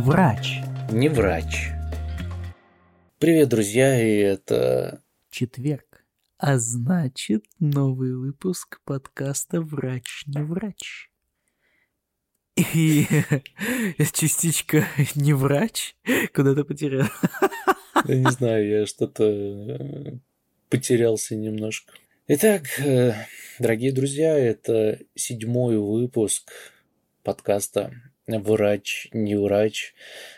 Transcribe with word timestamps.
Врач. 0.00 0.62
Не 0.90 1.10
врач. 1.10 1.68
Привет, 3.18 3.50
друзья, 3.50 4.02
и 4.02 4.16
это... 4.16 5.02
Четверг. 5.30 6.06
А 6.38 6.56
значит, 6.56 7.44
новый 7.58 8.14
выпуск 8.16 8.80
подкаста 8.86 9.60
«Врач 9.60 10.24
не 10.26 10.42
врач». 10.42 11.10
И 12.56 13.06
частичка 14.14 14.86
«не 15.16 15.34
врач» 15.34 15.94
куда-то 16.32 16.64
потерял. 16.64 17.08
Я 18.06 18.20
не 18.20 18.30
знаю, 18.30 18.66
я 18.66 18.86
что-то 18.86 19.24
э, 19.24 20.18
потерялся 20.70 21.36
немножко. 21.36 21.92
Итак, 22.26 22.62
э, 22.78 23.12
дорогие 23.58 23.92
друзья, 23.92 24.34
это 24.34 24.98
седьмой 25.14 25.76
выпуск 25.76 26.50
подкаста 27.22 27.92
«Врач, 28.38 29.08
не 29.12 29.36
врач». 29.36 29.94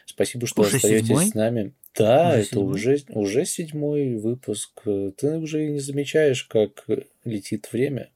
Спасибо, 0.06 0.46
что 0.46 0.62
Уже 0.62 0.76
остаетесь 0.76 1.08
седьмой? 1.08 1.26
с 1.26 1.34
нами. 1.34 1.72
Да, 1.94 2.30
Уже 2.30 2.38
это 2.38 2.44
седьмой? 2.48 2.74
уже, 2.74 2.98
уже 3.10 3.44
седьмой 3.44 4.16
выпуск. 4.16 4.82
Ты 4.84 5.36
уже 5.36 5.66
не 5.68 5.80
замечаешь, 5.80 6.44
как 6.44 6.86
летит 7.24 7.70
время 7.72 8.10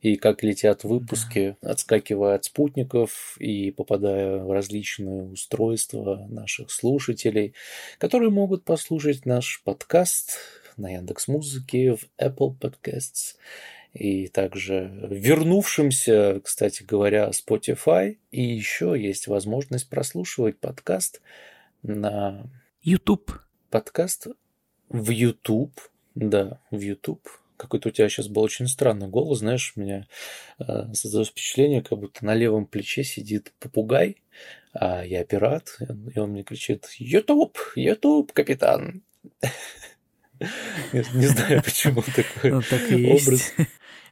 и 0.00 0.16
как 0.16 0.42
летят 0.42 0.82
выпуски, 0.84 1.56
отскакивая 1.60 2.36
от 2.36 2.44
спутников 2.44 3.36
и 3.38 3.70
попадая 3.70 4.38
в 4.38 4.50
различные 4.50 5.24
устройства 5.24 6.26
наших 6.28 6.70
слушателей, 6.70 7.54
которые 7.98 8.30
могут 8.30 8.64
послушать 8.64 9.26
наш 9.26 9.62
подкаст 9.64 10.38
на 10.76 10.90
Яндекс 10.90 11.28
Музыке, 11.28 11.96
в 11.96 12.08
Apple 12.18 12.54
Podcasts 12.58 13.36
и 13.92 14.28
также 14.28 14.90
вернувшимся, 15.10 16.40
кстати 16.44 16.82
говоря, 16.82 17.30
Spotify. 17.30 18.18
И 18.30 18.42
еще 18.42 18.94
есть 18.98 19.26
возможность 19.26 19.88
прослушивать 19.88 20.58
подкаст 20.58 21.20
на 21.82 22.50
YouTube. 22.82 23.32
подкаст 23.70 24.28
в 24.88 25.10
YouTube. 25.10 25.80
Да, 26.14 26.60
в 26.70 26.80
YouTube. 26.80 27.28
Какой-то 27.56 27.88
у 27.88 27.92
тебя 27.92 28.08
сейчас 28.08 28.28
был 28.28 28.42
очень 28.42 28.68
странный 28.68 29.08
голос, 29.08 29.40
знаешь, 29.40 29.72
у 29.74 29.80
меня 29.80 30.06
э, 30.60 30.94
создалось 30.94 31.30
впечатление, 31.30 31.82
как 31.82 31.98
будто 31.98 32.24
на 32.24 32.34
левом 32.34 32.66
плече 32.66 33.02
сидит 33.02 33.52
попугай, 33.58 34.22
а 34.72 35.04
я 35.04 35.24
пират, 35.24 35.76
и 36.14 36.18
он 36.20 36.30
мне 36.30 36.44
кричит 36.44 36.86
«Ютуб! 36.98 37.58
Ютуб, 37.74 38.32
капитан!» 38.32 39.02
Не 40.92 41.26
знаю, 41.26 41.62
почему 41.62 42.02
такой 42.02 42.50
Ну, 42.50 42.62
так 42.62 42.90
и 42.92 43.00
есть. 43.00 43.26
образ. 43.26 43.54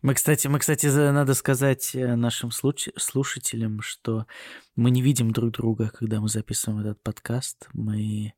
Мы, 0.02 0.14
кстати, 0.14 0.46
мы, 0.46 0.58
кстати, 0.58 0.86
надо 0.86 1.34
сказать 1.34 1.94
э, 1.94 2.16
нашим 2.16 2.50
слушателям, 2.50 3.80
что 3.80 4.26
мы 4.76 4.90
не 4.90 5.02
видим 5.02 5.30
друг 5.32 5.52
друга, 5.52 5.90
когда 5.92 6.20
мы 6.20 6.28
записываем 6.28 6.80
этот 6.80 7.02
подкаст. 7.02 7.68
Мы 7.72 8.34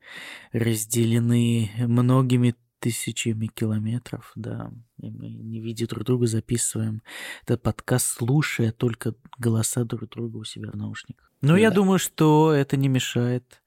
разделены 0.53 1.71
многими 1.79 2.55
тысячами 2.81 3.47
километров, 3.49 4.31
да, 4.37 4.71
и 5.03 5.11
мы 5.11 5.31
не 5.31 5.61
видя 5.61 5.89
друг 5.89 6.05
друга 6.05 6.27
записываем 6.29 7.03
этот 7.43 7.61
подкаст, 7.61 8.07
слушая 8.19 8.71
только 8.71 9.15
голоса 9.37 9.83
друг 9.85 10.09
друга 10.11 10.37
у 10.37 10.45
себя 10.45 10.71
в 10.71 10.77
наушниках. 10.77 11.33
Но 11.41 11.57
я 11.57 11.71
Да. 11.71 11.77
думаю, 11.77 11.99
что 11.99 12.53
это 12.53 12.77
не 12.77 12.89
мешает 12.89 13.61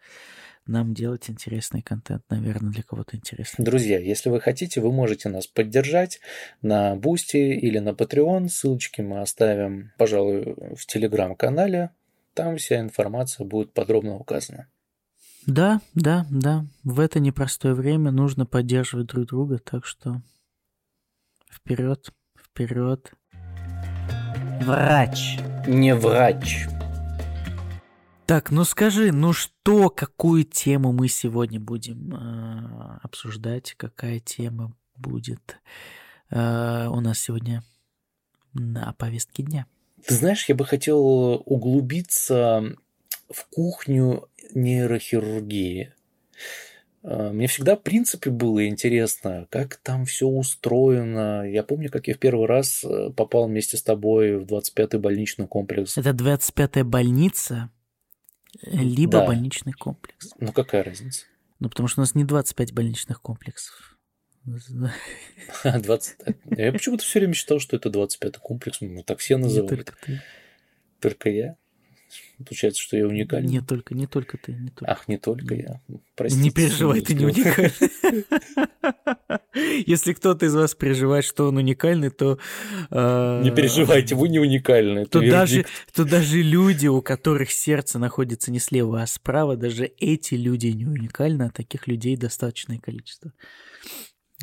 нам 0.65 0.93
делать 0.93 1.29
интересный 1.29 1.81
контент, 1.81 2.23
наверное, 2.29 2.71
для 2.71 2.83
кого-то 2.83 3.17
интересный. 3.17 3.65
Друзья, 3.65 3.99
если 3.99 4.29
вы 4.29 4.39
хотите, 4.39 4.81
вы 4.81 4.91
можете 4.91 5.29
нас 5.29 5.47
поддержать 5.47 6.19
на 6.61 6.95
Boosty 6.95 7.38
или 7.37 7.79
на 7.79 7.89
Patreon. 7.89 8.47
Ссылочки 8.47 9.01
мы 9.01 9.21
оставим, 9.21 9.91
пожалуй, 9.97 10.55
в 10.75 10.85
Телеграм-канале. 10.85 11.91
Там 12.33 12.57
вся 12.57 12.79
информация 12.79 13.45
будет 13.45 13.73
подробно 13.73 14.15
указана. 14.17 14.67
Да, 15.45 15.81
да, 15.95 16.27
да. 16.29 16.65
В 16.83 16.99
это 16.99 17.19
непростое 17.19 17.73
время 17.73 18.11
нужно 18.11 18.45
поддерживать 18.45 19.07
друг 19.07 19.27
друга, 19.27 19.57
так 19.57 19.85
что 19.85 20.21
вперед, 21.51 22.11
вперед. 22.39 23.11
Врач. 24.61 25.39
Не 25.67 25.95
врач. 25.95 26.67
Так, 28.25 28.51
ну 28.51 28.63
скажи, 28.63 29.11
ну 29.11 29.33
что, 29.33 29.89
какую 29.89 30.43
тему 30.45 30.93
мы 30.93 31.07
сегодня 31.09 31.59
будем 31.59 32.13
э, 32.13 32.99
обсуждать? 33.03 33.73
Какая 33.75 34.19
тема 34.19 34.73
будет 34.95 35.57
э, 36.29 36.87
у 36.87 36.99
нас 37.01 37.19
сегодня 37.19 37.63
на 38.53 38.93
повестке 38.93 39.43
дня? 39.43 39.65
Ты 40.05 40.15
знаешь, 40.15 40.45
я 40.47 40.55
бы 40.55 40.65
хотел 40.65 40.99
углубиться 41.45 42.75
в 43.29 43.45
кухню 43.49 44.29
нейрохирургии. 44.53 45.93
А, 47.03 47.31
Мне 47.31 47.47
всегда, 47.47 47.75
в 47.75 47.81
принципе, 47.81 48.29
было 48.29 48.67
интересно, 48.67 49.47
как 49.49 49.77
там 49.77 50.05
все 50.05 50.27
устроено. 50.27 51.43
Я 51.47 51.63
помню, 51.63 51.89
как 51.91 52.07
я 52.07 52.13
в 52.13 52.19
первый 52.19 52.47
раз 52.47 52.83
э, 52.83 53.09
попал 53.15 53.47
вместе 53.47 53.77
с 53.77 53.83
тобой 53.83 54.38
в 54.38 54.45
25-й 54.45 54.99
больничный 54.99 55.47
комплекс. 55.47 55.97
Это 55.97 56.09
25-я 56.11 56.83
больница, 56.83 57.69
э, 57.79 57.81
либо 58.62 59.19
Да. 59.19 59.25
больничный 59.28 59.73
комплекс. 59.73 60.29
Ну, 60.39 60.51
какая 60.51 60.84
разница? 60.84 61.25
Ну, 61.59 61.69
потому 61.69 61.88
что 61.88 62.01
у 62.01 62.03
нас 62.03 62.16
не 62.16 62.23
25 62.25 62.73
больничных 62.73 63.22
комплексов. 63.22 63.97
20... 65.63 66.17
Я 66.57 66.72
почему-то 66.72 67.03
все 67.03 67.19
время 67.19 67.34
считал, 67.34 67.59
что 67.59 67.75
это 67.78 67.89
25-й 67.89 68.39
комплекс. 68.39 68.81
Мы 68.81 69.03
так 69.03 69.19
все 69.19 69.35
Не 69.38 69.44
называли. 69.44 69.67
только 69.75 69.94
ты. 70.01 70.22
Только 71.00 71.29
я. 71.29 71.56
Получается, 72.44 72.81
что 72.81 72.97
я 72.97 73.07
уникальный. 73.07 73.50
Не 73.50 73.62
только, 73.62 73.96
не 73.96 74.07
только 74.07 74.38
ты, 74.38 74.53
не 74.53 74.69
только. 74.69 74.91
Ах, 74.91 75.07
не 75.07 75.18
только 75.18 75.56
я. 75.56 75.81
Простите, 76.16 76.44
не 76.44 76.52
переживай, 76.52 77.02
ты 77.02 77.13
не 77.13 77.25
уникальный. 77.25 77.72
Если 79.85 80.13
кто-то 80.13 80.46
из 80.46 80.56
вас 80.56 80.75
переживает, 80.75 81.25
что 81.25 81.47
он 81.47 81.57
уникальный, 81.57 82.09
то... 82.09 82.40
э, 82.90 83.41
Не 83.44 83.51
переживайте, 83.51 84.16
вы 84.16 84.30
не 84.30 84.40
уникальны. 84.40 85.06
То 85.06 85.19
даже, 85.19 85.66
то 85.94 86.06
даже 86.06 86.41
люди, 86.41 86.88
у 86.88 87.01
которых 87.01 87.51
сердце 87.51 88.00
находится 88.00 88.51
не 88.51 88.59
слева, 88.59 89.01
а 89.01 89.07
справа, 89.07 89.56
даже 89.57 89.85
эти 89.85 90.35
люди 90.35 90.68
не 90.68 90.85
уникальны, 90.85 91.44
а 91.44 91.50
таких 91.50 91.88
людей 91.88 92.16
достаточное 92.16 92.80
количество. 92.80 93.34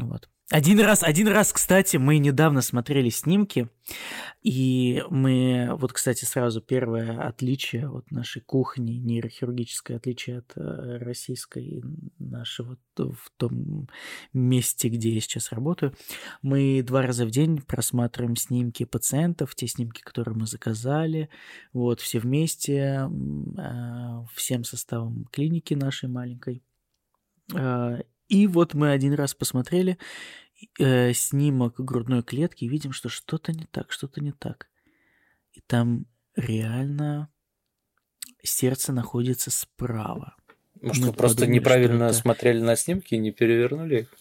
Вот. 0.00 0.28
Один 0.50 0.80
раз, 0.80 1.02
один 1.02 1.28
раз, 1.28 1.52
кстати, 1.52 1.98
мы 1.98 2.16
недавно 2.16 2.62
смотрели 2.62 3.10
снимки, 3.10 3.68
и 4.42 5.04
мы, 5.10 5.68
вот, 5.78 5.92
кстати, 5.92 6.24
сразу 6.24 6.62
первое 6.62 7.20
отличие 7.20 7.90
от 7.90 8.10
нашей 8.10 8.40
кухни, 8.40 8.92
нейрохирургическое 8.92 9.98
отличие 9.98 10.38
от 10.38 10.52
э, 10.56 10.96
российской 11.02 11.82
нашего 12.18 12.78
в 12.96 13.30
том 13.36 13.88
месте, 14.32 14.88
где 14.88 15.10
я 15.10 15.20
сейчас 15.20 15.52
работаю, 15.52 15.94
мы 16.40 16.82
два 16.82 17.02
раза 17.02 17.26
в 17.26 17.30
день 17.30 17.60
просматриваем 17.60 18.34
снимки 18.34 18.86
пациентов, 18.86 19.54
те 19.54 19.66
снимки, 19.66 20.00
которые 20.00 20.34
мы 20.34 20.46
заказали, 20.46 21.28
вот, 21.74 22.00
все 22.00 22.20
вместе, 22.20 23.06
э, 23.58 24.24
всем 24.32 24.64
составом 24.64 25.26
клиники 25.30 25.74
нашей 25.74 26.08
маленькой. 26.08 26.62
И 28.28 28.46
вот 28.46 28.74
мы 28.74 28.90
один 28.92 29.14
раз 29.14 29.34
посмотрели 29.34 29.98
э, 30.78 31.12
снимок 31.14 31.74
грудной 31.80 32.22
клетки 32.22 32.64
и 32.64 32.68
видим, 32.68 32.92
что 32.92 33.08
что-то 33.08 33.52
не 33.52 33.64
так, 33.66 33.90
что-то 33.92 34.20
не 34.20 34.32
так. 34.32 34.68
И 35.52 35.60
там 35.66 36.06
реально 36.36 37.28
сердце 38.42 38.92
находится 38.92 39.50
справа. 39.50 40.36
Может, 40.80 41.02
мы 41.02 41.10
вы 41.10 41.14
просто 41.16 41.38
подумали, 41.40 41.58
неправильно 41.58 42.04
это- 42.04 42.12
смотрели 42.14 42.60
на 42.60 42.76
снимки 42.76 43.14
и 43.14 43.18
не 43.18 43.32
перевернули 43.32 44.00
их? 44.02 44.14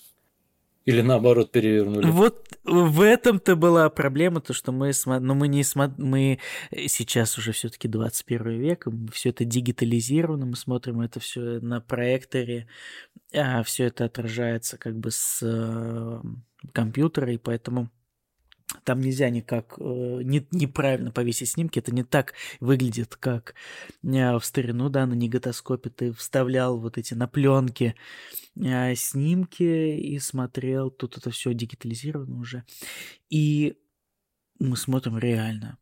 Или 0.87 1.01
наоборот 1.01 1.51
перевернули? 1.51 2.05
Вот 2.05 2.47
в 2.63 3.01
этом-то 3.01 3.57
была 3.57 3.89
проблема, 3.89 4.39
то 4.39 4.53
что 4.53 4.71
мы, 4.71 4.91
смо- 4.91 5.19
ну, 5.19 5.35
мы 5.35 5.49
не 5.49 5.63
смо- 5.63 5.93
мы 5.97 6.39
сейчас 6.71 7.37
уже 7.37 7.51
все-таки 7.51 7.89
21 7.89 8.57
век, 8.57 8.87
все 9.11 9.31
это 9.31 9.43
дигитализировано, 9.43 10.45
мы 10.45 10.55
смотрим 10.55 11.01
это 11.01 11.19
все 11.19 11.59
на 11.59 11.81
проекторе, 11.81 12.67
а 13.33 13.63
все 13.63 13.87
это 13.87 14.05
отражается 14.05 14.77
как 14.77 14.97
бы 14.97 15.11
с 15.11 15.39
э, 15.41 16.21
компьютера, 16.71 17.33
и 17.33 17.37
поэтому 17.37 17.89
там 18.83 18.99
нельзя 18.99 19.29
никак 19.29 19.75
э, 19.79 19.83
не- 20.23 20.47
неправильно 20.51 21.11
повесить 21.11 21.49
снимки, 21.49 21.79
это 21.79 21.93
не 21.93 22.03
так 22.03 22.33
выглядит, 22.59 23.15
как 23.15 23.55
э, 24.03 24.37
в 24.37 24.43
старину, 24.43 24.89
да, 24.89 25.05
на 25.05 25.13
негатоскопе 25.13 25.89
ты 25.89 26.13
вставлял 26.13 26.77
вот 26.77 26.97
эти 26.97 27.13
на 27.13 27.27
пленке 27.27 27.95
э, 28.55 28.95
снимки 28.95 29.63
и 29.63 30.19
смотрел, 30.19 30.89
тут 30.89 31.17
это 31.17 31.31
все 31.31 31.53
дигитализировано 31.53 32.39
уже. 32.39 32.63
И 33.29 33.77
мы 34.59 34.75
смотрим 34.75 35.17
реально. 35.17 35.77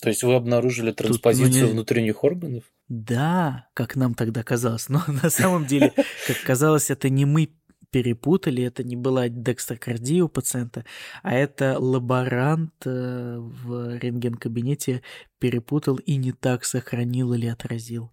То 0.00 0.08
есть 0.08 0.22
вы 0.22 0.34
обнаружили 0.34 0.92
транспозицию 0.92 1.62
ну, 1.62 1.66
не- 1.68 1.72
внутренних 1.72 2.24
органов? 2.24 2.64
Да, 2.88 3.68
как 3.74 3.96
нам 3.96 4.14
тогда 4.14 4.42
казалось. 4.42 4.88
Но 4.88 5.02
на 5.22 5.30
самом 5.30 5.66
деле, 5.66 5.92
как 6.26 6.42
казалось, 6.44 6.90
это 6.90 7.08
не 7.08 7.24
мы 7.24 7.54
перепутали, 7.90 8.62
это 8.62 8.84
не 8.84 8.96
была 8.96 9.28
декстрокардия 9.28 10.24
у 10.24 10.28
пациента, 10.28 10.84
а 11.22 11.34
это 11.34 11.78
лаборант 11.78 12.74
э, 12.84 13.36
в 13.38 13.98
рентген-кабинете 13.98 15.02
перепутал 15.38 15.96
и 15.96 16.16
не 16.16 16.32
так 16.32 16.64
сохранил 16.64 17.32
или 17.32 17.46
отразил. 17.46 18.12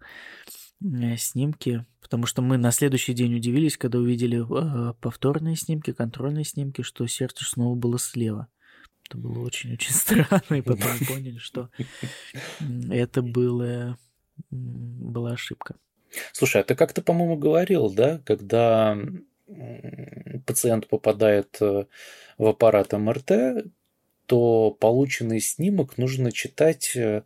э, 0.84 1.18
снимки, 1.18 1.86
потому 2.02 2.26
что 2.26 2.42
мы 2.42 2.58
на 2.58 2.72
следующий 2.72 3.14
день 3.14 3.36
удивились, 3.36 3.78
когда 3.78 4.00
увидели 4.00 4.40
э, 4.40 4.94
повторные 5.00 5.56
снимки, 5.56 5.94
контрольные 5.94 6.46
снимки, 6.46 6.82
что 6.82 7.06
сердце 7.08 7.46
снова 7.46 7.76
было 7.76 8.00
слева. 8.00 8.48
Это 9.08 9.18
было 9.18 9.40
очень-очень 9.40 9.94
странно, 9.94 10.56
и 10.56 10.62
потом 10.62 10.92
поняли, 11.08 11.38
что 11.38 11.70
это 12.90 13.22
было, 13.22 13.98
была 14.50 15.32
ошибка. 15.34 15.76
Слушай, 16.34 16.62
а 16.62 16.64
ты 16.64 16.76
как-то, 16.76 17.02
по-моему, 17.02 17.38
говорил, 17.38 17.90
да, 17.94 18.20
когда 18.26 18.98
пациент 20.46 20.88
попадает 20.88 21.58
э, 21.62 21.86
в 22.38 22.46
аппарат 22.46 22.94
МРТ, 22.94 23.72
то 24.26 24.72
полученный 24.72 25.40
снимок 25.40 25.98
нужно 25.98 26.32
читать 26.32 26.96
э, 26.96 27.24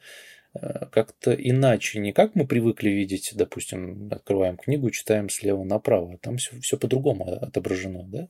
как-то 0.53 1.33
иначе, 1.33 1.99
не 1.99 2.11
как 2.11 2.35
мы 2.35 2.45
привыкли 2.45 2.89
видеть, 2.89 3.31
допустим, 3.35 4.09
открываем 4.11 4.57
книгу, 4.57 4.89
читаем 4.91 5.29
слева 5.29 5.63
направо, 5.63 6.17
там 6.17 6.37
все, 6.37 6.59
все 6.59 6.77
по-другому 6.77 7.25
отображено, 7.41 8.03
да? 8.03 8.27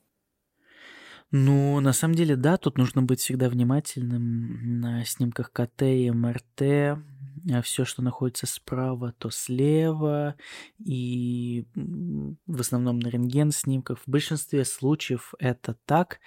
Ну, 1.31 1.79
на 1.79 1.93
самом 1.93 2.15
деле, 2.15 2.35
да, 2.35 2.57
тут 2.57 2.77
нужно 2.77 3.01
быть 3.01 3.21
всегда 3.21 3.47
внимательным 3.47 4.81
на 4.81 5.05
снимках 5.05 5.51
КТ 5.53 5.83
и 5.83 6.11
МРТ. 6.11 6.99
А 7.49 7.61
Все, 7.61 7.85
что 7.85 8.01
находится 8.01 8.45
справа, 8.45 9.13
то 9.17 9.29
слева. 9.29 10.35
И 10.83 11.65
в 11.75 12.59
основном 12.59 12.99
на 12.99 13.07
рентген 13.07 13.51
снимках. 13.51 13.99
В 13.99 14.09
большинстве 14.09 14.65
случаев 14.65 15.33
это 15.39 15.75
так. 15.85 16.19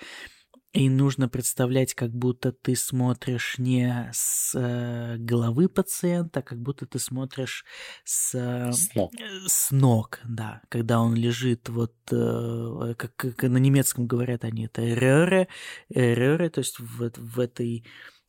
И 0.72 0.88
нужно 0.88 1.28
представлять, 1.28 1.94
как 1.94 2.10
будто 2.10 2.50
ты 2.50 2.74
смотришь 2.74 3.58
не 3.58 4.10
с 4.12 4.58
э, 4.58 5.16
головы 5.18 5.68
пациента, 5.68 6.40
а 6.40 6.42
как 6.42 6.60
будто 6.60 6.84
ты 6.84 6.98
смотришь 6.98 7.64
с, 8.02 8.34
э, 8.34 8.72
С 8.72 8.92
ног. 8.92 9.12
с 9.46 9.70
ног, 9.70 10.18
да. 10.24 10.62
Когда 10.68 11.00
он 11.00 11.14
лежит 11.14 11.68
вот, 11.68 11.94
э, 12.10 12.94
как, 12.98 13.14
как 13.14 13.42
на 13.44 13.58
немецком 13.58 14.08
говорят 14.08 14.42
они, 14.42 14.66
это 14.66 14.82
рёре, 14.82 15.46
рёре, 15.90 16.50
то 16.50 16.58
есть 16.58 16.80
в, 16.80 17.08
в 17.16 17.38
этой 17.38 17.76
э, 17.76 18.23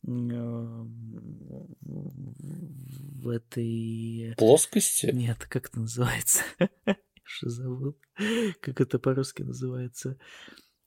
в 3.16 3.28
этой... 3.28 4.34
Плоскости? 4.36 5.10
Нет, 5.12 5.44
как 5.48 5.66
это 5.68 5.80
называется? 5.80 6.42
Что 7.24 7.48
забыл? 7.50 7.98
Как 8.60 8.80
это 8.80 8.98
по-русски 8.98 9.42
называется? 9.42 10.16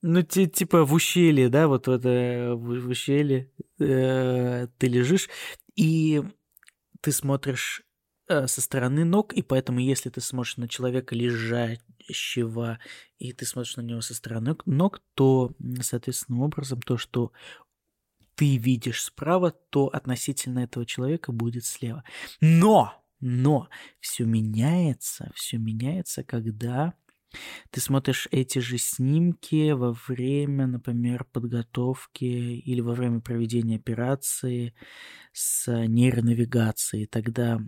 Ну, 0.01 0.21
ти- 0.21 0.47
типа 0.47 0.85
в 0.85 0.93
ущелье, 0.93 1.49
да, 1.49 1.67
вот 1.67 1.87
в 1.87 1.91
это 1.91 2.55
в, 2.55 2.87
ущелье 2.87 3.51
э, 3.79 4.67
ты 4.77 4.87
лежишь, 4.87 5.27
и 5.75 6.23
ты 7.01 7.11
смотришь 7.11 7.83
э, 8.29 8.47
со 8.47 8.61
стороны 8.61 9.03
ног, 9.03 9.33
и 9.33 9.41
поэтому 9.41 9.79
если 9.79 10.09
ты 10.09 10.21
смотришь 10.21 10.55
на 10.55 10.69
человека 10.69 11.15
лежащего, 11.15 12.79
и 13.17 13.33
ты 13.33 13.45
смотришь 13.45 13.75
на 13.75 13.81
него 13.81 13.99
со 13.99 14.13
стороны 14.13 14.55
ног, 14.65 15.01
то, 15.15 15.51
м, 15.59 15.81
соответственным 15.81 16.43
образом, 16.43 16.81
то, 16.81 16.97
что 16.97 17.33
ты 18.39 18.55
видишь 18.55 19.03
справа, 19.03 19.51
то 19.51 19.87
относительно 19.87 20.59
этого 20.59 20.85
человека 20.85 21.33
будет 21.33 21.65
слева. 21.65 22.05
Но, 22.39 22.93
но 23.19 23.67
все 23.99 24.23
меняется, 24.23 25.29
все 25.35 25.57
меняется, 25.57 26.23
когда 26.23 26.93
ты 27.69 27.81
смотришь 27.81 28.29
эти 28.31 28.59
же 28.59 28.77
снимки 28.77 29.71
во 29.71 29.93
время, 30.07 30.67
например, 30.67 31.25
подготовки 31.25 32.23
или 32.23 32.79
во 32.79 32.93
время 32.93 33.19
проведения 33.19 33.75
операции 33.75 34.73
с 35.33 35.69
нейронавигацией. 35.69 37.07
Тогда 37.07 37.59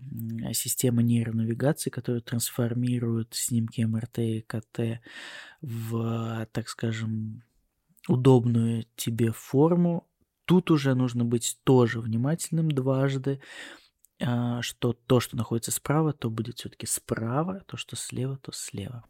система 0.54 1.04
нейронавигации, 1.04 1.90
которая 1.90 2.22
трансформирует 2.22 3.34
снимки 3.34 3.82
МРТ 3.82 4.20
и 4.20 4.42
КТ 4.48 5.02
в, 5.62 6.48
так 6.54 6.70
скажем, 6.70 7.44
удобную 8.08 8.86
тебе 8.96 9.34
форму, 9.34 10.08
тут 10.52 10.70
уже 10.70 10.96
нужно 10.96 11.24
быть 11.24 11.58
тоже 11.64 12.02
внимательным 12.02 12.70
дважды, 12.70 13.40
а, 14.22 14.62
что 14.62 14.92
то, 14.92 15.22
что 15.22 15.38
находится 15.38 15.72
справа, 15.72 16.12
то 16.12 16.30
будет 16.30 16.58
все-таки 16.58 16.86
справа, 16.88 17.64
то, 17.68 17.78
что 17.78 17.96
слева, 17.96 18.38
то 18.42 18.52
слева. 18.52 19.06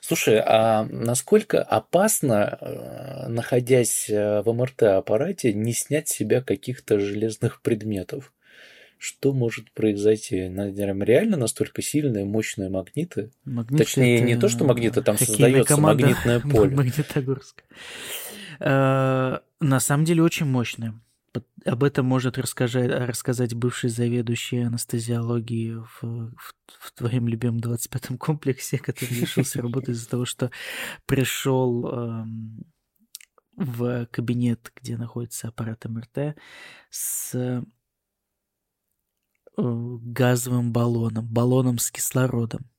Слушай, 0.00 0.40
а 0.46 0.84
насколько 0.84 1.60
опасно, 1.60 2.56
э, 2.60 3.26
находясь 3.26 4.08
э, 4.08 4.42
в 4.42 4.52
МРТ-аппарате, 4.52 5.52
не 5.54 5.72
снять 5.72 6.06
с 6.06 6.12
себя 6.12 6.40
каких-то 6.40 7.00
железных 7.00 7.62
предметов? 7.62 8.32
Что 8.96 9.32
может 9.32 9.72
произойти? 9.72 10.48
Наверное, 10.48 11.04
реально 11.04 11.36
настолько 11.36 11.82
сильные, 11.82 12.24
мощные 12.24 12.68
магниты? 12.68 13.32
Магниты 13.44 13.82
Точнее, 13.82 14.18
это 14.18 14.24
не 14.24 14.36
то, 14.36 14.48
что 14.48 14.62
магниты, 14.62 15.02
там 15.02 15.18
создается 15.18 15.64
команда 15.64 16.06
магнитное 16.06 16.38
поле. 16.52 16.76
Магнитогорск. 16.76 17.64
Э, 18.60 19.38
На 19.60 19.80
самом 19.80 20.04
деле 20.04 20.22
очень 20.22 20.46
мощная. 20.46 20.94
Об 21.66 21.84
этом 21.84 22.06
может 22.06 22.38
рассказать, 22.38 22.90
рассказать 22.90 23.54
бывший 23.54 23.90
заведующий 23.90 24.58
анестезиологии 24.62 25.74
в, 25.74 26.02
в- 26.02 26.54
в 26.66 26.92
твоем 26.92 27.28
любимом 27.28 27.60
25-м 27.60 28.16
комплексе, 28.18 28.78
который 28.78 29.14
лишился 29.14 29.60
работы 29.62 29.92
из-за 29.92 30.08
того, 30.08 30.24
что 30.24 30.50
пришел 31.06 31.86
эм, 31.86 32.64
в 33.56 34.06
кабинет, 34.06 34.72
где 34.76 34.96
находится 34.96 35.48
аппарат 35.48 35.84
МРТ, 35.84 36.36
с 36.90 37.34
э, 37.34 37.62
газовым 39.56 40.72
баллоном, 40.72 41.26
баллоном 41.26 41.78
с 41.78 41.90
кислородом. 41.90 42.69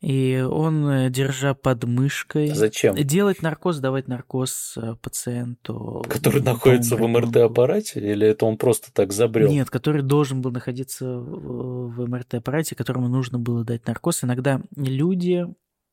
И 0.00 0.40
он, 0.40 0.88
э, 0.88 1.10
держа 1.10 1.52
под 1.52 1.84
мышкой, 1.84 2.48
Зачем? 2.54 2.94
делать 2.96 3.42
наркоз, 3.42 3.80
давать 3.80 4.08
наркоз 4.08 4.74
э, 4.78 4.94
пациенту. 5.02 6.02
Который 6.08 6.40
находится 6.42 6.96
в 6.96 7.06
МРТ-аппарате? 7.06 8.00
Или 8.00 8.28
это 8.28 8.46
он 8.46 8.56
просто 8.56 8.90
так 8.94 9.12
забрел? 9.12 9.50
Нет, 9.50 9.68
который 9.68 10.02
должен 10.02 10.40
был 10.40 10.52
находиться 10.52 11.04
в 11.06 12.06
МРТ-аппарате, 12.08 12.74
которому 12.74 13.08
нужно 13.08 13.38
было 13.38 13.62
дать 13.62 13.86
наркоз. 13.86 14.24
Иногда 14.24 14.62
люди 14.74 15.46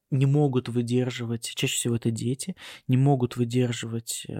не 0.09 0.25
могут 0.25 0.69
выдерживать, 0.69 1.51
чаще 1.53 1.75
всего 1.75 1.97
это 1.97 2.09
дети, 2.11 2.55
не 2.87 2.95
могут 2.95 3.35
выдерживать 3.35 4.23
э, 4.29 4.33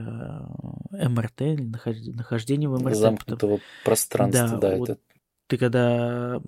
МРТ, 1.10 1.42
или 1.42 1.64
нахож- 1.66 2.14
нахождение 2.16 2.70
в 2.70 2.74
МРТ. 2.76 2.84
потому- 2.84 3.02
Замкнутого 3.02 3.60
пространства, 3.84 4.48
Да, 4.48 4.70
да, 4.70 4.76
вот 4.78 4.90
это 4.92 5.02
ты 5.48 5.58
когда 5.58 6.42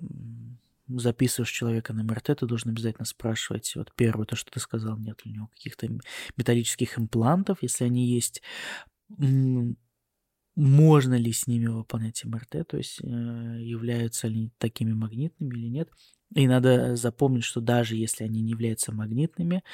записываешь 0.98 1.50
человека 1.50 1.92
на 1.92 2.02
МРТ, 2.02 2.38
ты 2.38 2.46
должен 2.46 2.70
обязательно 2.70 3.04
спрашивать, 3.04 3.72
вот 3.76 3.92
первое, 3.94 4.26
то, 4.26 4.36
что 4.36 4.50
ты 4.50 4.60
сказал, 4.60 4.98
нет 4.98 5.24
ли 5.24 5.32
у 5.32 5.34
него 5.34 5.46
каких-то 5.48 5.88
металлических 6.36 6.98
имплантов, 6.98 7.62
если 7.62 7.84
они 7.84 8.06
есть, 8.06 8.42
можно 10.56 11.14
ли 11.14 11.32
с 11.32 11.46
ними 11.46 11.66
выполнять 11.66 12.24
МРТ, 12.24 12.66
то 12.68 12.76
есть 12.76 13.00
э, 13.02 13.06
являются 13.06 14.28
ли 14.28 14.50
такими 14.58 14.92
магнитными 14.92 15.54
или 15.56 15.68
нет. 15.68 15.90
И 16.34 16.46
надо 16.46 16.94
запомнить, 16.94 17.44
что 17.44 17.60
даже 17.60 17.96
если 17.96 18.24
они 18.24 18.40
не 18.40 18.50
являются 18.50 18.92
магнитными, 18.92 19.64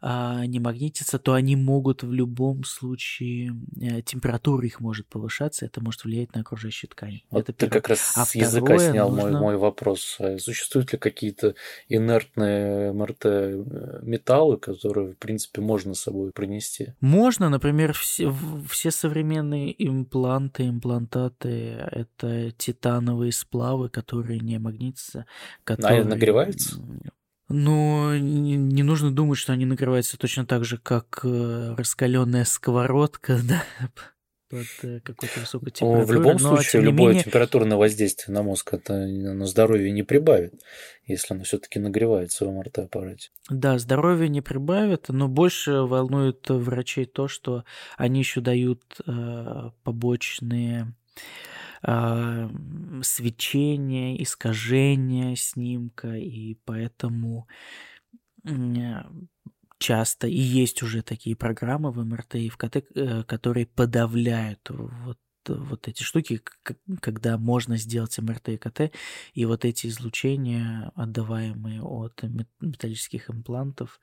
а, 0.00 0.46
не 0.46 0.60
магнитятся, 0.60 1.18
то 1.18 1.32
они 1.32 1.56
могут 1.56 2.04
в 2.04 2.12
любом 2.12 2.62
случае, 2.64 3.54
э, 3.80 4.02
температура 4.02 4.64
их 4.64 4.80
может 4.80 5.06
повышаться, 5.08 5.66
это 5.66 5.80
может 5.82 6.04
влиять 6.04 6.32
на 6.34 6.42
окружающую 6.42 6.88
ткань. 6.90 7.22
Вот 7.30 7.40
это 7.40 7.52
ты 7.52 7.66
первое. 7.66 7.80
как 7.80 7.88
раз 7.88 8.12
А 8.16 8.24
с 8.24 8.34
языка 8.36 8.78
снял 8.78 9.10
мой, 9.10 9.22
нужно- 9.24 9.40
мой 9.40 9.56
вопрос. 9.56 10.16
А 10.20 10.38
Существуют 10.38 10.92
ли 10.92 10.98
какие-то 10.98 11.54
инертные 11.88 12.92
МРТ-металлы, 12.92 14.58
которые, 14.58 15.12
в 15.14 15.18
принципе, 15.18 15.60
можно 15.60 15.94
с 15.94 16.00
собой 16.02 16.30
принести? 16.30 16.94
Можно, 17.00 17.48
например, 17.48 17.92
все, 17.94 18.32
все 18.68 18.90
современные 18.90 19.74
импланты, 19.86 20.68
имплантаты– 20.68 21.48
это 21.90 22.52
титановые 22.52 23.32
сплавы, 23.32 23.88
которые 23.88 24.40
не 24.40 24.58
магнитятся. 24.58 25.26
Которые... 25.64 25.95
нагреваются? 26.04 26.76
Ну, 27.48 28.16
не, 28.16 28.56
не 28.56 28.82
нужно 28.82 29.12
думать, 29.12 29.38
что 29.38 29.52
они 29.52 29.66
нагреваются 29.66 30.18
точно 30.18 30.46
так 30.46 30.64
же, 30.64 30.78
как 30.78 31.20
раскаленная 31.22 32.44
сковородка, 32.44 33.38
да, 33.48 33.62
под 34.48 34.66
э, 34.82 35.00
какой-то 35.00 35.40
высокой 35.40 35.66
Ну, 35.66 35.70
температурой. 35.70 36.06
в 36.06 36.12
любом 36.12 36.32
но, 36.34 36.56
случае, 36.56 36.82
любое 36.82 37.08
менее, 37.08 37.24
температурное 37.24 37.76
воздействие 37.76 38.34
на 38.34 38.42
мозг 38.42 38.74
это 38.74 38.94
на 38.94 39.46
здоровье 39.46 39.90
не 39.90 40.02
прибавит, 40.04 40.54
если 41.04 41.34
оно 41.34 41.44
все-таки 41.44 41.78
нагревается 41.80 42.46
в 42.46 42.52
МРТ-аппарате. 42.52 43.30
Да, 43.50 43.78
здоровье 43.78 44.28
не 44.28 44.40
прибавит, 44.42 45.08
но 45.08 45.28
больше 45.28 45.82
волнует 45.82 46.48
врачей 46.48 47.06
то, 47.06 47.26
что 47.28 47.64
они 47.96 48.20
еще 48.20 48.40
дают 48.40 48.82
э, 49.06 49.70
побочные 49.82 50.94
э, 51.86 52.50
свечения, 53.02 54.22
искажения 54.22 55.36
снимка, 55.36 56.14
и 56.16 56.56
поэтому 56.64 57.46
часто 59.78 60.26
и 60.26 60.38
есть 60.38 60.82
уже 60.82 61.02
такие 61.02 61.36
программы 61.36 61.90
в 61.90 61.98
МРТ 62.04 62.36
и 62.36 62.48
в 62.48 62.56
КТ, 62.56 62.76
э, 62.94 63.22
которые 63.24 63.66
подавляют 63.66 64.68
вот 64.70 65.18
вот 65.48 65.88
эти 65.88 66.02
штуки, 66.02 66.40
когда 67.00 67.38
можно 67.38 67.76
сделать 67.76 68.18
МРТ 68.18 68.48
и 68.50 68.56
КТ, 68.56 68.80
и 69.34 69.44
вот 69.44 69.64
эти 69.64 69.86
излучения, 69.88 70.92
отдаваемые 70.94 71.82
от 71.82 72.22
металлических 72.60 73.30
имплантов, 73.30 74.00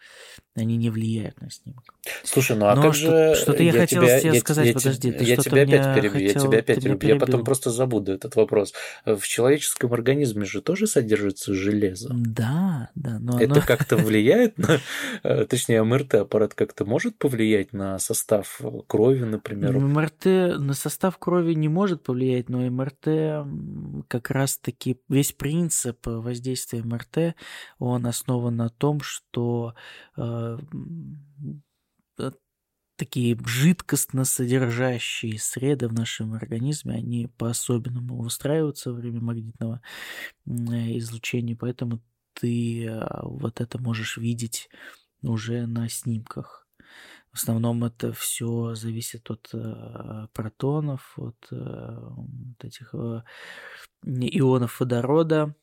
они 0.55 0.77
не 0.77 0.89
влияют 0.89 1.41
на 1.41 1.50
снимок. 1.50 1.83
Слушай, 2.23 2.57
ну 2.57 2.67
а 2.67 2.75
Но 2.75 2.81
как 2.83 2.93
же... 2.93 3.35
Что-то 3.35 3.63
я, 3.63 3.71
я 3.71 3.79
хотел 3.79 4.03
тебя, 4.03 4.19
тебе 4.19 4.39
сказать, 4.39 4.67
я, 4.67 4.73
подожди. 4.73 5.12
Ты 5.12 5.23
я 5.23 5.38
тебя 5.38 5.63
опять 5.63 5.95
перебью, 5.95 6.12
хотел, 6.12 6.27
я 6.27 6.33
тебя 6.33 6.59
опять 6.59 6.83
перебью, 6.83 7.09
я 7.09 7.19
потом 7.19 7.43
просто 7.43 7.71
забуду 7.71 8.13
этот 8.13 8.35
вопрос. 8.35 8.73
В 9.05 9.21
человеческом 9.21 9.93
организме 9.93 10.45
же 10.45 10.62
тоже 10.62 10.88
содержится 10.88 11.53
железо? 11.53 12.09
Да, 12.13 12.89
да. 12.95 13.19
Но 13.19 13.39
Это 13.39 13.53
оно... 13.53 13.62
как-то 13.65 13.97
влияет 13.97 14.57
на... 14.57 14.79
Э, 15.23 15.45
точнее, 15.45 15.83
МРТ-аппарат 15.83 16.53
как-то 16.53 16.85
может 16.85 17.17
повлиять 17.17 17.73
на 17.73 18.00
состав 18.00 18.62
крови, 18.88 19.23
например? 19.23 19.77
МРТ 19.77 20.25
на 20.59 20.73
состав 20.73 21.17
крови 21.17 21.32
не 21.41 21.69
может 21.69 22.03
повлиять, 22.03 22.49
но 22.49 22.59
МРТ 22.59 24.07
как 24.07 24.29
раз-таки 24.31 24.99
весь 25.09 25.31
принцип 25.33 26.05
воздействия 26.05 26.83
МРТ, 26.83 27.35
он 27.79 28.05
основан 28.05 28.55
на 28.57 28.69
том, 28.69 28.99
что 29.01 29.73
э, 30.17 30.57
такие 32.95 33.37
жидкостно 33.45 34.25
содержащие 34.25 35.39
среды 35.39 35.87
в 35.87 35.93
нашем 35.93 36.33
организме, 36.33 36.95
они 36.95 37.27
по-особенному 37.27 38.19
устраиваются 38.19 38.91
во 38.91 38.97
время 38.97 39.21
магнитного 39.21 39.81
излучения, 40.45 41.55
поэтому 41.55 42.01
ты 42.33 42.89
вот 43.23 43.61
это 43.61 43.81
можешь 43.81 44.17
видеть 44.17 44.69
уже 45.21 45.65
на 45.65 45.89
снимках. 45.89 46.62
В 47.33 47.37
основном 47.37 47.83
это 47.83 48.13
все 48.13 48.75
зависит 48.75 49.31
от 49.31 49.49
э, 49.53 50.27
протонов, 50.33 51.13
от 51.17 51.47
э, 51.51 51.97
вот 51.99 52.63
этих 52.63 52.93
э, 52.93 53.23
ионов 54.03 54.79
водорода. 54.79 55.55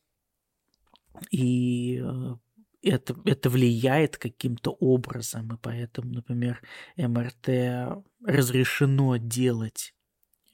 И 1.31 2.03
э, 2.03 2.35
это, 2.83 3.17
это 3.25 3.51
влияет 3.51 4.17
каким-то 4.17 4.73
образом. 4.73 5.55
И 5.55 5.59
поэтому, 5.63 6.13
например, 6.13 6.61
МРТ 6.97 8.03
разрешено 8.27 9.17
делать 9.17 9.95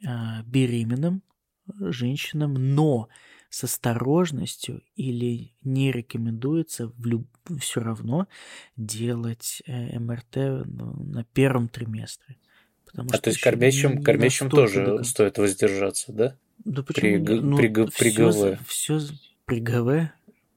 э, 0.07 0.43
беременным 0.45 1.23
женщинам, 1.67 2.55
но 2.55 3.09
с 3.51 3.65
осторожностью 3.65 4.83
или 4.95 5.53
не 5.63 5.93
рекомендуется 5.93 6.89
в 6.89 7.07
люб... 7.07 7.27
все 7.61 7.81
равно 7.81 8.29
делать 8.77 9.63
э, 9.67 9.99
МРТ 9.99 10.37
ну, 10.65 10.93
на 11.05 11.25
первом 11.25 11.69
триместре. 11.69 12.37
Потому 12.87 13.11
а 13.13 13.19
то 13.19 13.31
есть 13.31 13.41
кормящим, 13.41 14.03
кормящим 14.03 14.51
тоже 14.51 14.85
докон... 14.85 15.05
стоит 15.05 15.39
воздержаться, 15.39 16.13
да? 16.13 16.37
Да 16.65 16.83
почему? 16.83 17.25
При, 17.25 17.41
ну, 17.41 17.57
при, 17.57 17.69
при 17.69 18.11
ГВ. 18.11 18.59
Все, 18.67 19.01
при 19.45 19.61
ГВ? 19.61 20.11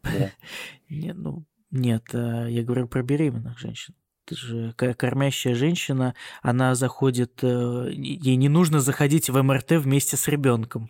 Да. 0.04 0.32
Нет, 0.90 1.16
ну, 1.18 1.46
нет, 1.72 2.04
э, 2.14 2.48
я 2.50 2.64
говорю 2.64 2.88
про 2.88 3.04
беременных 3.04 3.60
женщин. 3.60 3.94
Это 4.26 4.36
же 4.36 4.74
кормящая 4.74 5.56
женщина, 5.56 6.16
она 6.42 6.76
заходит, 6.76 7.40
э, 7.44 7.90
ей 7.92 8.36
не 8.36 8.50
нужно 8.50 8.80
заходить 8.80 9.30
в 9.30 9.42
МРТ 9.42 9.72
вместе 9.72 10.18
с 10.18 10.28
ребенком. 10.28 10.90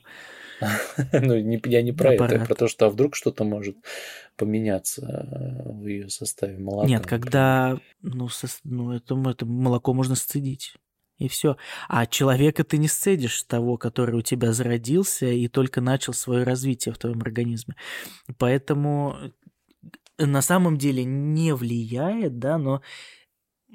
Ну, 1.14 1.36
я 1.36 1.82
не 1.82 1.92
про 1.92 2.14
это, 2.14 2.46
про 2.46 2.56
то, 2.56 2.68
что 2.68 2.86
а 2.86 2.90
вдруг 2.90 3.16
что-то 3.16 3.44
может 3.44 3.78
поменяться 4.36 5.02
э, 5.02 5.72
в 5.72 5.86
ее 5.86 6.10
составе 6.10 6.58
молока. 6.58 6.88
Нет, 6.88 7.06
когда 7.06 7.80
ну, 8.02 8.30
ну 8.64 8.92
это, 8.94 9.22
это 9.30 9.46
молоко 9.46 9.94
можно 9.94 10.16
сцедить. 10.16 10.76
И 11.18 11.28
все. 11.28 11.58
А 11.90 12.06
человека 12.06 12.64
ты 12.64 12.78
не 12.78 12.88
сцедишь 12.88 13.44
того, 13.44 13.78
который 13.78 14.16
у 14.16 14.22
тебя 14.22 14.54
зародился 14.54 15.26
и 15.26 15.50
только 15.50 15.82
начал 15.82 16.14
свое 16.14 16.44
развитие 16.44 16.94
в 16.94 16.98
твоем 16.98 17.22
организме. 17.22 17.76
Поэтому 18.38 19.18
э, 20.18 20.26
на 20.26 20.42
самом 20.42 20.78
деле 20.78 21.04
не 21.04 21.54
влияет, 21.54 22.40
да, 22.40 22.58
но 22.58 22.82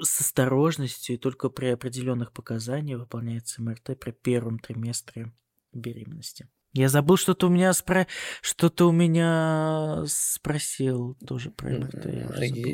с 0.01 0.21
осторожностью 0.21 1.17
и 1.17 1.19
только 1.19 1.51
при 1.51 1.67
определенных 1.67 2.33
показаниях 2.33 3.01
выполняется 3.01 3.63
МРТ 3.63 3.99
при 4.01 4.11
первом 4.11 4.59
триместре 4.59 5.33
беременности. 5.73 6.49
Я 6.75 6.89
забыл, 6.89 7.17
что-то 7.17 7.47
у 7.47 7.51
меня 7.51 7.73
спро... 7.73 8.09
что-то 8.43 8.89
у 8.89 8.93
меня 8.93 10.03
спросил 10.09 11.17
тоже 11.25 11.51
про 11.51 11.71
МРТ. 11.71 12.07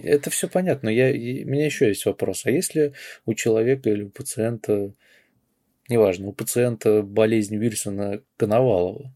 Это 0.04 0.30
все 0.30 0.48
понятно. 0.48 0.88
Я... 0.88 1.10
У 1.10 1.50
меня 1.50 1.66
еще 1.66 1.88
есть 1.88 2.06
вопрос. 2.06 2.46
А 2.46 2.50
если 2.50 2.94
у 3.26 3.34
человека 3.34 3.90
или 3.90 4.04
у 4.04 4.08
пациента, 4.08 4.94
неважно, 5.90 6.28
у 6.28 6.32
пациента 6.32 7.02
болезнь 7.02 7.58
Вильсона 7.58 8.22
Коновалова, 8.38 9.14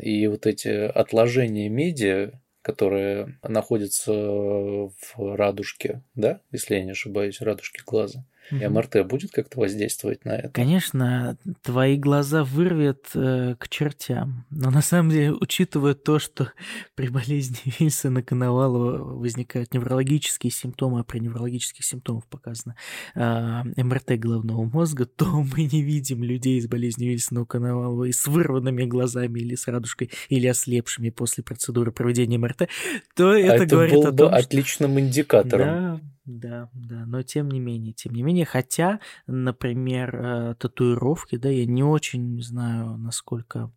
и 0.00 0.26
вот 0.28 0.46
эти 0.46 0.68
отложения 0.68 1.68
меди, 1.68 2.32
которые 2.62 3.38
находятся 3.42 4.12
в 4.12 4.90
радужке, 5.18 6.02
да, 6.14 6.40
если 6.52 6.76
я 6.76 6.84
не 6.84 6.92
ошибаюсь, 6.92 7.42
радужке 7.42 7.82
глаза, 7.84 8.24
и 8.50 8.66
МРТ 8.66 9.06
будет 9.06 9.32
как-то 9.32 9.60
воздействовать 9.60 10.24
на 10.24 10.36
это? 10.36 10.50
Конечно, 10.50 11.36
твои 11.62 11.96
глаза 11.96 12.44
вырвет 12.44 13.08
э, 13.14 13.54
к 13.58 13.68
чертям. 13.68 14.44
Но 14.50 14.70
на 14.70 14.82
самом 14.82 15.10
деле, 15.10 15.32
учитывая 15.32 15.94
то, 15.94 16.18
что 16.18 16.52
при 16.94 17.08
болезни 17.08 17.56
Вильсона 17.78 18.22
Коновалова 18.22 18.98
возникают 19.18 19.72
неврологические 19.72 20.50
симптомы, 20.50 21.00
а 21.00 21.04
при 21.04 21.20
неврологических 21.20 21.84
симптомах 21.84 22.26
показано 22.26 22.76
э, 23.14 23.62
МРТ 23.76 24.18
головного 24.18 24.64
мозга, 24.64 25.06
то 25.06 25.26
мы 25.56 25.64
не 25.64 25.82
видим 25.82 26.22
людей 26.22 26.60
с 26.60 26.66
болезнью 26.66 27.10
Вильсона 27.10 27.44
Коновалова 27.44 28.04
и 28.04 28.12
с 28.12 28.26
вырванными 28.26 28.84
глазами 28.84 29.40
или 29.40 29.54
с 29.54 29.66
радужкой, 29.66 30.10
или 30.28 30.46
ослепшими 30.46 31.10
после 31.10 31.42
процедуры 31.42 31.92
проведения 31.92 32.38
МРТ, 32.38 32.68
то 33.14 33.30
а 33.30 33.38
это, 33.38 33.54
это 33.54 33.66
говорит 33.66 33.94
был 33.94 34.00
о 34.02 34.12
том, 34.12 34.16
бы 34.16 34.36
отличным 34.36 35.00
индикатором. 35.00 35.66
Да, 35.66 36.00
да, 36.24 36.70
да, 36.72 37.04
но 37.06 37.22
тем 37.22 37.50
не 37.50 37.60
менее, 37.60 37.92
тем 37.92 38.14
не 38.14 38.22
менее, 38.22 38.46
хотя, 38.46 39.00
например, 39.26 40.16
э, 40.16 40.54
татуировки, 40.54 41.36
да, 41.36 41.50
я 41.50 41.66
не 41.66 41.82
очень 41.82 42.42
знаю, 42.42 42.96
насколько 42.96 43.70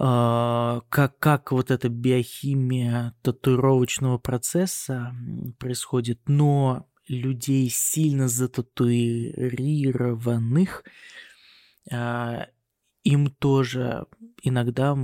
Uh, 0.00 0.80
как, 0.90 1.18
как 1.18 1.50
вот 1.50 1.72
эта 1.72 1.88
биохимия 1.88 3.16
татуировочного 3.22 4.16
процесса 4.16 5.12
происходит, 5.58 6.20
но 6.28 6.86
людей 7.08 7.68
сильно 7.68 8.28
зататуированных, 8.28 10.84
uh, 11.90 12.46
им 13.02 13.26
тоже 13.26 14.06
иногда 14.42 14.96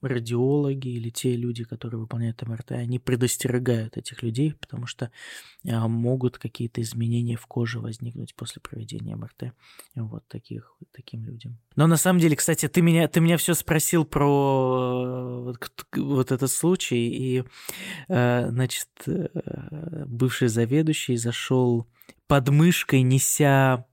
радиологи 0.00 0.88
или 0.88 1.10
те 1.10 1.34
люди, 1.34 1.64
которые 1.64 2.00
выполняют 2.00 2.42
МРТ, 2.42 2.72
они 2.72 2.98
предостерегают 2.98 3.96
этих 3.96 4.22
людей, 4.22 4.54
потому 4.54 4.86
что 4.86 5.10
а, 5.68 5.88
могут 5.88 6.38
какие-то 6.38 6.80
изменения 6.80 7.36
в 7.36 7.46
коже 7.46 7.80
возникнуть 7.80 8.34
после 8.34 8.60
проведения 8.62 9.16
МРТ. 9.16 9.52
Вот 9.94 10.26
таких, 10.28 10.76
таким 10.92 11.24
людям. 11.24 11.58
Но 11.76 11.86
на 11.86 11.96
самом 11.96 12.20
деле, 12.20 12.36
кстати, 12.36 12.68
ты 12.68 12.82
меня, 12.82 13.08
ты 13.08 13.20
меня 13.20 13.36
все 13.36 13.54
спросил 13.54 14.04
про 14.04 15.54
вот, 15.96 16.32
этот 16.32 16.50
случай, 16.50 17.08
и, 17.08 17.44
э, 18.08 18.50
значит, 18.50 18.88
э, 19.06 20.04
бывший 20.06 20.48
заведующий 20.48 21.16
зашел 21.16 21.86
под 22.26 22.48
мышкой, 22.50 23.02
неся 23.02 23.87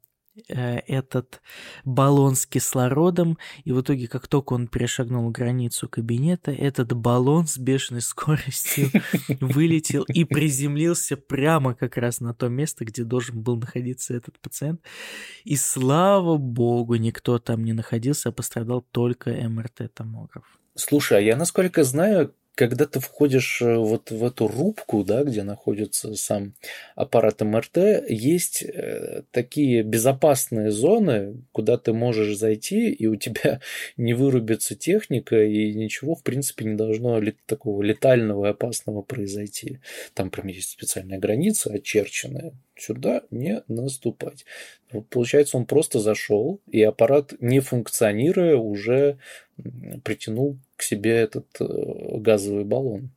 этот 0.48 1.42
баллон 1.84 2.36
с 2.36 2.46
кислородом, 2.46 3.38
и 3.64 3.72
в 3.72 3.82
итоге, 3.82 4.08
как 4.08 4.28
только 4.28 4.54
он 4.54 4.68
перешагнул 4.68 5.30
границу 5.30 5.88
кабинета, 5.88 6.52
этот 6.52 6.94
баллон 6.94 7.48
с 7.48 7.58
бешеной 7.58 8.02
скоростью 8.02 8.90
вылетел 9.40 10.04
и 10.04 10.24
приземлился 10.24 11.18
прямо 11.18 11.74
как 11.74 11.98
раз 11.98 12.20
на 12.20 12.34
то 12.34 12.50
место, 12.50 12.86
где 12.86 13.04
должен 13.04 13.42
был 13.42 13.58
находиться 13.58 14.14
этот 14.14 14.40
пациент. 14.40 14.82
И 15.44 15.56
слава 15.56 16.38
богу, 16.38 16.96
никто 16.96 17.40
там 17.40 17.64
не 17.64 17.74
находился, 17.74 18.30
а 18.30 18.32
пострадал 18.32 18.82
только 18.82 19.32
МРТ-томограф. 19.32 20.44
Слушай, 20.76 21.20
а 21.20 21.22
я 21.22 21.38
насколько 21.38 21.84
знаю, 21.84 22.36
когда 22.56 22.86
ты 22.86 23.00
входишь 23.00 23.62
э, 23.62 23.76
вот 23.76 24.12
в 24.12 24.24
эту 24.24 24.48
рубку, 24.48 25.04
да, 25.04 25.24
где 25.24 25.44
находится 25.44 26.16
сам 26.16 26.54
аппарат 26.96 27.42
МРТ, 27.42 28.08
есть 28.08 28.64
э, 28.64 29.24
такие 29.32 29.84
безопасные 29.84 30.72
зоны, 30.72 31.44
куда 31.52 31.78
ты 31.78 31.94
можешь 31.94 32.38
зайти, 32.38 32.90
и 32.90 33.08
у 33.08 33.16
тебя 33.16 33.62
не 33.98 34.14
вырубится 34.14 34.76
техника, 34.76 35.44
и 35.44 35.74
ничего, 35.74 36.16
в 36.16 36.24
принципе, 36.24 36.66
не 36.66 36.76
должно 36.76 37.22
такого 37.46 37.82
летального 37.84 38.46
и 38.46 38.50
опасного 38.50 39.02
произойти. 39.02 39.80
Там 40.14 40.30
прям 40.32 40.48
есть 40.48 40.70
специальная 40.70 41.20
граница 41.20 41.72
очерченная. 41.72 42.54
Сюда 42.78 43.22
не 43.32 43.64
наступать. 43.68 44.46
Получается, 45.10 45.58
он 45.58 45.66
просто 45.66 46.00
зашел, 46.00 46.62
и 46.68 46.82
аппарат, 46.84 47.34
не 47.40 47.62
функционируя, 47.62 48.58
уже 48.58 49.18
притянул 50.04 50.58
к 50.76 50.84
себе 50.84 51.12
этот 51.12 51.48
э, 51.60 51.66
газовый 52.18 52.66
баллон. 52.66 53.12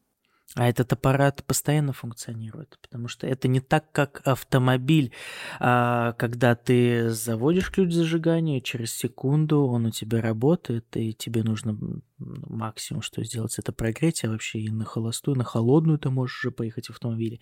А 0.55 0.69
этот 0.69 0.93
аппарат 0.93 1.45
постоянно 1.45 1.93
функционирует, 1.93 2.79
потому 2.81 3.07
что 3.07 3.27
это 3.27 3.49
не 3.49 3.61
так, 3.61 3.93
как 3.93 4.23
автомобиль, 4.25 5.13
а, 5.61 6.15
когда 6.15 6.55
ты 6.55 7.11
заводишь 7.11 7.71
ключ 7.71 7.93
зажигания, 7.93 8.61
через 8.61 8.95
секунду 8.95 9.67
он 9.67 9.87
у 9.87 9.91
тебя 9.91 10.23
работает, 10.23 10.87
и 10.97 11.13
тебе 11.13 11.43
нужно 11.43 11.79
максимум, 12.19 13.03
что 13.03 13.23
сделать, 13.23 13.59
это 13.59 13.73
прогреть, 13.73 14.25
а 14.25 14.29
вообще 14.29 14.61
и 14.61 14.71
на 14.71 14.85
холостую, 14.85 15.37
на 15.37 15.45
холодную 15.45 15.99
ты 15.99 16.11
можешь 16.11 16.45
уже 16.45 16.51
поехать 16.51 16.87
в 16.87 16.91
автомобиле. 16.91 17.41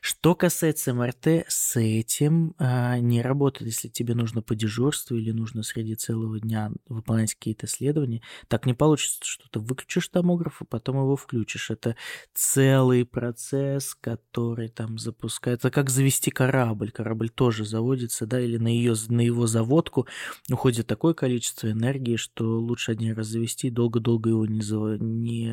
Что 0.00 0.34
касается 0.34 0.94
МРТ, 0.94 1.44
с 1.48 1.76
этим 1.76 2.54
а, 2.58 2.98
не 2.98 3.22
работает, 3.22 3.70
если 3.70 3.88
тебе 3.88 4.14
нужно 4.14 4.42
по 4.42 4.54
дежурству 4.54 5.16
или 5.16 5.30
нужно 5.30 5.62
среди 5.62 5.94
целого 5.94 6.38
дня 6.40 6.70
выполнять 6.88 7.34
какие-то 7.34 7.66
исследования, 7.66 8.22
так 8.48 8.66
не 8.66 8.74
получится, 8.74 9.20
что 9.22 9.48
ты 9.50 9.58
выключишь 9.60 10.08
томограф, 10.08 10.60
а 10.60 10.64
потом 10.64 10.96
его 10.96 11.16
включишь. 11.16 11.70
Это 11.70 11.96
целый 12.34 13.04
процесс, 13.04 13.94
который 13.94 14.68
там 14.68 14.98
запускается. 14.98 15.70
как 15.70 15.90
завести 15.90 16.30
корабль. 16.30 16.90
Корабль 16.90 17.30
тоже 17.30 17.64
заводится, 17.64 18.26
да, 18.26 18.40
или 18.40 18.56
на, 18.56 18.68
ее, 18.68 18.94
на 19.08 19.20
его 19.20 19.46
заводку 19.46 20.06
уходит 20.50 20.86
такое 20.86 21.14
количество 21.14 21.70
энергии, 21.70 22.16
что 22.16 22.58
лучше 22.58 22.92
один 22.92 23.14
раз 23.14 23.28
завести, 23.28 23.70
долго-долго 23.70 24.09
его 24.18 24.46
не, 24.46 24.62
зав... 24.62 25.00
не, 25.00 25.52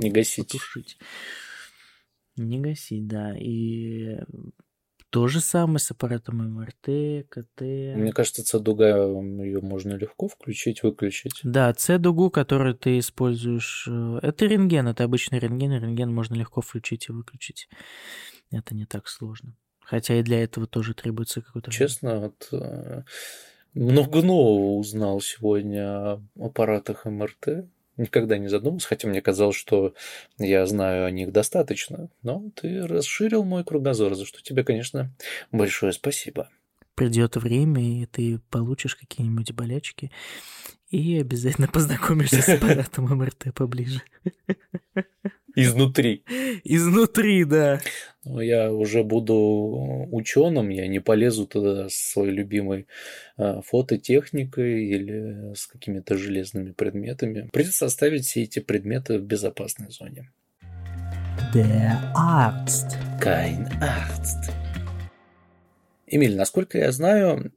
не 0.00 0.10
гасить. 0.10 0.52
потушить. 0.52 0.98
Не 2.36 2.60
гасить, 2.60 3.06
да. 3.06 3.36
И 3.36 4.18
то 5.10 5.26
же 5.26 5.40
самое 5.40 5.78
с 5.78 5.90
аппаратом 5.90 6.54
МРТ, 6.54 7.26
КТ. 7.30 7.60
Мне 7.60 8.12
кажется, 8.12 8.42
C-дуга 8.42 8.88
ее 8.88 9.60
можно 9.60 9.94
легко 9.94 10.28
включить, 10.28 10.82
выключить. 10.82 11.40
Да, 11.42 11.72
C-дугу, 11.74 12.30
которую 12.30 12.74
ты 12.74 12.98
используешь, 12.98 13.88
э, 13.90 14.18
это 14.20 14.44
рентген, 14.44 14.86
это 14.86 15.04
обычный 15.04 15.38
рентген, 15.38 15.72
и 15.72 15.80
рентген 15.80 16.12
можно 16.12 16.34
легко 16.34 16.60
включить 16.60 17.08
и 17.08 17.12
выключить. 17.12 17.68
Это 18.50 18.74
не 18.74 18.84
так 18.84 19.08
сложно. 19.08 19.56
Хотя 19.80 20.14
и 20.20 20.22
для 20.22 20.42
этого 20.42 20.66
тоже 20.66 20.92
требуется 20.92 21.40
какой-то... 21.40 21.70
Честно, 21.70 22.20
вот, 22.20 22.48
э, 22.52 23.02
много 23.72 24.20
нового 24.20 24.76
узнал 24.76 25.22
сегодня 25.22 25.86
о 25.86 26.22
аппаратах 26.38 27.06
МРТ 27.06 27.66
никогда 27.98 28.38
не 28.38 28.48
задумывался, 28.48 28.88
хотя 28.88 29.08
мне 29.08 29.20
казалось, 29.20 29.56
что 29.56 29.94
я 30.38 30.66
знаю 30.66 31.04
о 31.06 31.10
них 31.10 31.32
достаточно. 31.32 32.08
Но 32.22 32.50
ты 32.54 32.86
расширил 32.86 33.44
мой 33.44 33.64
кругозор, 33.64 34.14
за 34.14 34.24
что 34.24 34.42
тебе, 34.42 34.64
конечно, 34.64 35.12
большое 35.52 35.92
спасибо. 35.92 36.48
Придет 36.94 37.36
время, 37.36 38.02
и 38.02 38.06
ты 38.06 38.40
получишь 38.50 38.96
какие-нибудь 38.96 39.52
болячки, 39.52 40.10
и 40.90 41.20
обязательно 41.20 41.68
познакомишься 41.72 42.42
с 42.42 42.48
аппаратом 42.48 43.04
МРТ 43.04 43.54
поближе. 43.54 44.02
Изнутри. 45.58 46.22
Изнутри, 46.62 47.44
да. 47.44 47.80
Но 48.24 48.40
я 48.40 48.72
уже 48.72 49.02
буду 49.02 50.06
ученым, 50.12 50.68
я 50.68 50.86
не 50.86 51.00
полезу 51.00 51.46
туда 51.46 51.88
с 51.88 51.94
своей 51.94 52.32
любимой 52.32 52.86
а, 53.36 53.60
фототехникой 53.62 54.84
или 54.84 55.54
с 55.54 55.66
какими-то 55.66 56.16
железными 56.16 56.72
предметами. 56.72 57.48
Придется 57.52 57.86
оставить 57.86 58.26
все 58.26 58.42
эти 58.42 58.60
предметы 58.60 59.18
в 59.18 59.22
безопасной 59.22 59.90
зоне. 59.90 60.30
Der 61.54 62.12
Arzt. 62.14 62.96
Kein 63.20 63.66
Arzt. 63.80 64.52
Эмиль, 66.06 66.36
насколько 66.36 66.78
я 66.78 66.92
знаю, 66.92 67.52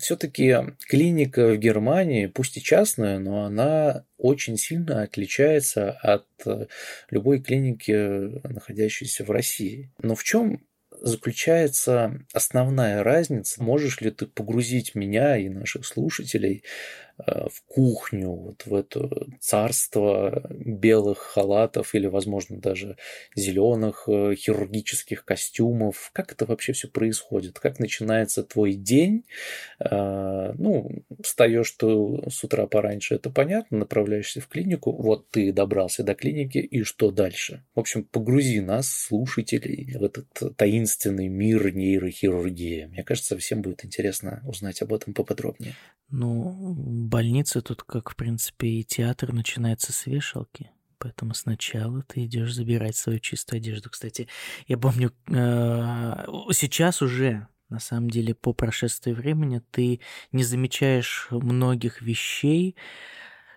все-таки 0.00 0.56
клиника 0.88 1.48
в 1.48 1.56
Германии, 1.56 2.26
пусть 2.26 2.56
и 2.56 2.62
частная, 2.62 3.18
но 3.18 3.44
она 3.44 4.04
очень 4.18 4.56
сильно 4.56 5.02
отличается 5.02 5.92
от 5.92 6.26
э, 6.46 6.66
любой 7.10 7.40
клиники, 7.40 7.92
находящейся 8.46 9.24
в 9.24 9.30
России. 9.30 9.90
Но 9.98 10.14
в 10.14 10.24
чем 10.24 10.64
заключается 11.00 12.20
основная 12.32 13.02
разница? 13.02 13.62
Можешь 13.62 14.00
ли 14.00 14.10
ты 14.10 14.26
погрузить 14.26 14.94
меня 14.94 15.36
и 15.36 15.48
наших 15.48 15.86
слушателей 15.86 16.64
Э, 17.13 17.13
в 17.18 17.62
кухню, 17.66 18.30
вот 18.30 18.66
в 18.66 18.74
это 18.74 19.08
царство 19.40 20.42
белых 20.50 21.18
халатов 21.18 21.94
или, 21.94 22.06
возможно, 22.06 22.58
даже 22.58 22.96
зеленых 23.36 24.04
э, 24.08 24.34
хирургических 24.34 25.24
костюмов. 25.24 26.10
Как 26.12 26.32
это 26.32 26.44
вообще 26.46 26.72
все 26.72 26.88
происходит? 26.88 27.60
Как 27.60 27.78
начинается 27.78 28.42
твой 28.42 28.74
день? 28.74 29.24
Э, 29.78 30.52
ну, 30.58 31.04
встаешь 31.22 31.70
ты 31.72 31.86
с 32.30 32.42
утра 32.42 32.66
пораньше, 32.66 33.14
это 33.14 33.30
понятно, 33.30 33.78
направляешься 33.78 34.40
в 34.40 34.48
клинику, 34.48 34.92
вот 34.92 35.30
ты 35.30 35.52
добрался 35.52 36.02
до 36.02 36.14
клиники, 36.14 36.58
и 36.58 36.82
что 36.82 37.10
дальше? 37.10 37.64
В 37.74 37.80
общем, 37.80 38.04
погрузи 38.04 38.60
нас, 38.60 38.88
слушателей, 38.88 39.96
в 39.96 40.02
этот 40.02 40.56
таинственный 40.56 41.28
мир 41.28 41.72
нейрохирургии. 41.72 42.86
Мне 42.86 43.04
кажется, 43.04 43.38
всем 43.38 43.62
будет 43.62 43.84
интересно 43.84 44.42
узнать 44.46 44.82
об 44.82 44.92
этом 44.92 45.14
поподробнее. 45.14 45.74
Ну, 46.16 46.74
больница 46.76 47.60
тут, 47.60 47.82
как, 47.82 48.10
в 48.10 48.14
принципе, 48.14 48.68
и 48.68 48.84
театр 48.84 49.32
начинается 49.32 49.92
с 49.92 50.06
вешалки. 50.06 50.70
Поэтому 50.98 51.34
сначала 51.34 52.02
ты 52.02 52.24
идешь 52.24 52.54
забирать 52.54 52.94
свою 52.94 53.18
чистую 53.18 53.58
одежду. 53.58 53.90
Кстати, 53.90 54.28
я 54.68 54.78
помню, 54.78 55.12
э, 55.26 55.32
сейчас 56.52 57.02
уже, 57.02 57.48
на 57.68 57.80
самом 57.80 58.10
деле, 58.10 58.32
по 58.32 58.52
прошествии 58.52 59.10
времени 59.10 59.60
ты 59.72 59.98
не 60.30 60.44
замечаешь 60.44 61.26
многих 61.32 62.00
вещей, 62.00 62.76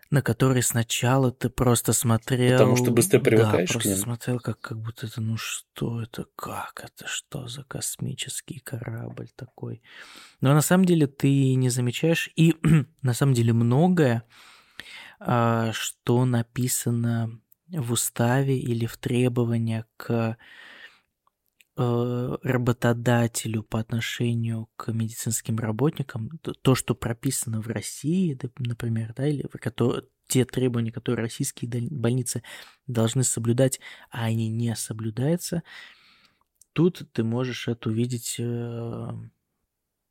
на 0.10 0.22
которые 0.22 0.64
сначала 0.64 1.32
ты 1.32 1.50
просто 1.50 1.94
смотрел... 1.94 2.58
Потому 2.58 2.78
что 2.78 2.92
быстро 2.92 3.20
привыкаешь 3.20 3.70
да, 3.70 3.74
просто 3.74 3.90
к 3.90 3.94
ним. 3.94 4.04
смотрел, 4.04 4.40
как, 4.40 4.60
как 4.60 4.80
будто 4.80 5.08
это, 5.08 5.22
ну 5.22 5.38
что 5.38 6.02
это, 6.02 6.26
как 6.36 6.84
это, 6.84 7.08
что 7.08 7.48
за 7.48 7.64
космический 7.64 8.60
корабль 8.60 9.30
такой. 9.36 9.82
Но 10.42 10.54
на 10.54 10.62
самом 10.62 10.86
деле 10.86 11.08
ты 11.08 11.56
не 11.56 11.70
замечаешь, 11.70 12.30
и 12.36 12.56
на 13.02 13.14
самом 13.14 13.34
деле 13.34 13.54
многое, 13.54 14.24
а, 15.20 15.72
что 15.74 16.26
написано 16.26 17.40
в 17.68 17.92
уставе 17.92 18.58
или 18.58 18.86
в 18.86 18.98
требованиях 18.98 19.86
к 19.98 20.38
работодателю 21.78 23.62
по 23.62 23.80
отношению 23.80 24.68
к 24.78 24.92
медицинским 24.92 25.60
работникам, 25.60 26.30
то, 26.40 26.74
что 26.74 26.96
прописано 26.96 27.62
в 27.62 27.68
России, 27.68 28.38
например, 28.58 29.14
да, 29.16 29.28
или 29.28 29.48
те 30.28 30.44
требования, 30.44 30.92
которые 30.92 31.24
российские 31.24 31.70
больницы 31.92 32.42
должны 32.88 33.24
соблюдать, 33.24 33.80
а 34.10 34.26
они 34.26 34.50
не 34.50 34.76
соблюдаются, 34.76 35.62
тут 36.74 37.08
ты 37.14 37.24
можешь 37.24 37.68
это 37.68 37.90
увидеть 37.90 38.38
э, 38.40 39.10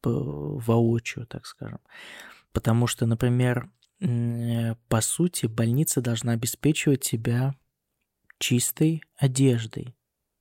воочию, 0.04 1.26
так 1.26 1.46
скажем. 1.46 1.80
Потому 2.52 2.86
что, 2.86 3.06
например, 3.06 3.70
по 3.98 5.00
сути, 5.00 5.46
больница 5.46 6.00
должна 6.00 6.32
обеспечивать 6.32 7.00
тебя 7.00 7.54
чистой 8.38 9.02
одеждой, 9.16 9.96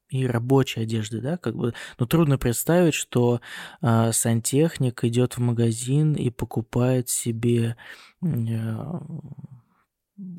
и 0.10 0.26
рабочей 0.28 0.82
одежды, 0.82 1.22
да, 1.22 1.38
как 1.38 1.56
бы, 1.56 1.74
ну, 2.00 2.06
трудно 2.06 2.38
представить, 2.38 2.94
что 2.94 3.42
э, 3.82 4.12
сантехник 4.12 5.04
идет 5.04 5.38
в 5.38 5.40
магазин 5.40 6.14
и 6.14 6.30
покупает 6.30 7.10
себе 7.10 7.76
э, 8.22 8.28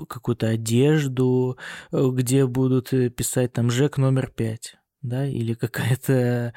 какую-то 0.08 0.48
одежду, 0.48 1.58
э, 1.92 2.08
где 2.12 2.46
будут 2.46 2.92
э, 2.92 3.10
писать 3.10 3.52
там 3.52 3.70
ЖЭК 3.70 3.98
номер 3.98 4.30
пять 4.30 4.76
да, 5.02 5.26
или 5.26 5.54
какая-то 5.54 6.52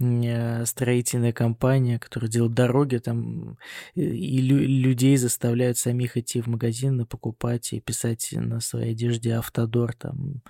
э, 0.00 0.64
строительная 0.64 1.32
компания, 1.32 1.98
которая 1.98 2.30
делает 2.30 2.54
дороги, 2.54 2.98
там, 2.98 3.58
и 3.94 4.40
людей 4.40 5.16
заставляют 5.16 5.78
самих 5.78 6.16
идти 6.16 6.40
в 6.40 6.48
магазин 6.48 7.00
и 7.00 7.06
покупать 7.06 7.72
и 7.72 7.80
писать 7.80 8.30
на 8.32 8.60
своей 8.60 8.92
одежде 8.92 9.34
автодор, 9.34 9.94
там, 9.94 10.42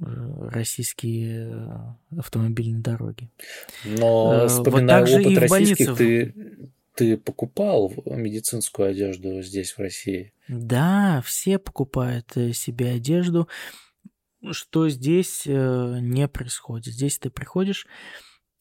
российские 0.00 1.50
э, 1.50 2.18
автомобильные 2.18 2.82
дороги. 2.82 3.28
Но, 3.84 4.44
э, 4.44 4.48
вспоминая 4.48 5.04
вот 5.04 5.26
опыт 5.26 5.38
российских, 5.38 5.96
ты, 5.96 6.34
ты 6.94 7.16
покупал 7.16 7.92
медицинскую 8.06 8.90
одежду 8.90 9.42
здесь, 9.42 9.72
в 9.72 9.78
России? 9.78 10.32
Да, 10.48 11.22
все 11.24 11.58
покупают 11.58 12.36
э, 12.36 12.52
себе 12.52 12.90
одежду. 12.90 13.48
Что 14.52 14.88
здесь 14.88 15.46
не 15.46 16.28
происходит? 16.28 16.94
Здесь 16.94 17.18
ты 17.18 17.28
приходишь, 17.28 17.88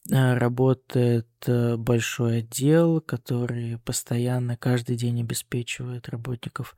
работает 0.10 1.28
большой 1.46 2.40
отдел, 2.40 3.00
который 3.00 3.78
постоянно 3.86 4.58
каждый 4.58 4.96
день 4.96 5.22
обеспечивает 5.22 6.10
работников 6.10 6.76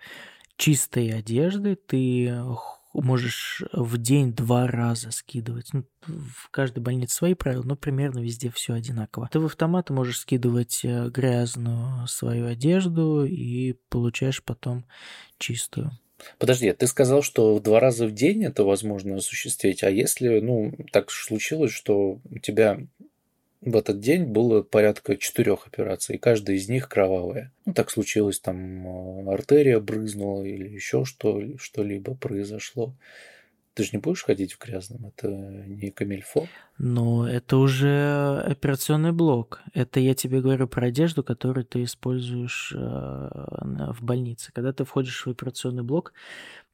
чистой 0.58 1.14
одеждой. 1.14 1.76
Ты 1.76 2.44
можешь 3.02 3.64
в 3.72 3.98
день 3.98 4.34
два 4.34 4.68
раза 4.68 5.12
скидывать. 5.12 5.70
Ну, 5.74 5.86
в 6.06 6.50
каждой 6.52 6.80
больнице 6.80 7.16
свои 7.16 7.34
правила, 7.34 7.64
но 7.64 7.76
примерно 7.76 8.20
везде 8.20 8.52
все 8.52 8.74
одинаково. 8.74 9.30
Ты 9.32 9.40
в 9.40 9.46
автомат 9.46 9.90
можешь 9.90 10.20
скидывать 10.20 10.82
э, 10.84 11.10
грязную 11.10 12.08
свою 12.08 12.48
одежду 12.48 13.26
и 13.26 13.74
получаешь 13.90 14.44
потом 14.44 14.86
чистую. 15.38 15.92
Подожди, 16.38 16.72
ты 16.74 16.88
сказал, 16.88 17.22
что 17.22 17.60
два 17.60 17.80
раза 17.80 18.06
в 18.06 18.12
день 18.12 18.44
это 18.44 18.64
возможно 18.64 19.16
осуществить, 19.16 19.84
а 19.84 19.90
если, 19.90 20.40
ну, 20.40 20.74
так 20.92 21.12
случилось, 21.12 21.72
что 21.72 22.20
у 22.30 22.40
тебя 22.40 22.80
в 23.62 23.76
этот 23.76 24.00
день 24.00 24.24
было 24.26 24.62
порядка 24.62 25.18
четырех 25.18 25.68
операций, 25.68 26.18
каждая 26.18 26.56
из 26.56 26.70
них 26.70 26.88
кровавая. 26.88 27.52
Ну, 27.66 27.74
так 27.74 27.92
случилось, 27.92 28.40
там 28.40 29.28
э, 29.28 29.34
артерия 29.34 29.80
брызнула 29.80 30.44
или 30.44 30.68
еще 30.70 31.04
что, 31.04 31.42
что-либо 31.58 32.16
произошло. 32.16 32.96
Ты 33.74 33.84
же 33.84 33.90
не 33.94 34.00
будешь 34.00 34.24
ходить 34.24 34.54
в 34.54 34.60
грязном, 34.60 35.08
это 35.08 35.28
не 35.30 35.92
камильфо. 35.92 36.48
Ну, 36.78 37.26
это 37.26 37.58
уже 37.58 38.42
операционный 38.46 39.12
блок. 39.12 39.62
Это 39.74 40.00
я 40.00 40.16
тебе 40.16 40.42
говорю 40.42 40.68
про 40.68 40.88
одежду, 40.88 41.24
которую 41.24 41.66
ты 41.66 41.84
используешь 41.84 42.74
э, 42.74 42.80
в 42.80 43.98
больнице. 44.02 44.52
Когда 44.54 44.72
ты 44.72 44.86
входишь 44.86 45.26
в 45.26 45.30
операционный 45.30 45.84
блок, 45.84 46.14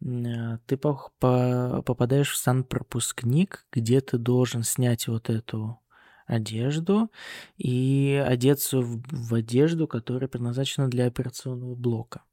э, 0.01 0.59
ты 0.67 0.77
попадаешь 0.77 2.31
в 2.31 2.37
санпропускник, 2.37 3.65
где 3.71 4.01
ты 4.01 4.19
должен 4.19 4.63
снять 4.63 5.07
вот 5.07 5.31
эту 5.31 5.79
одежду 6.25 7.11
и 7.57 8.23
одеться 8.25 8.79
в, 8.79 9.01
в 9.11 9.33
одежду, 9.33 9.87
которая 9.87 10.27
предназначена 10.27 10.89
для 10.89 11.05
операционного 11.05 11.75
блока. 11.75 12.23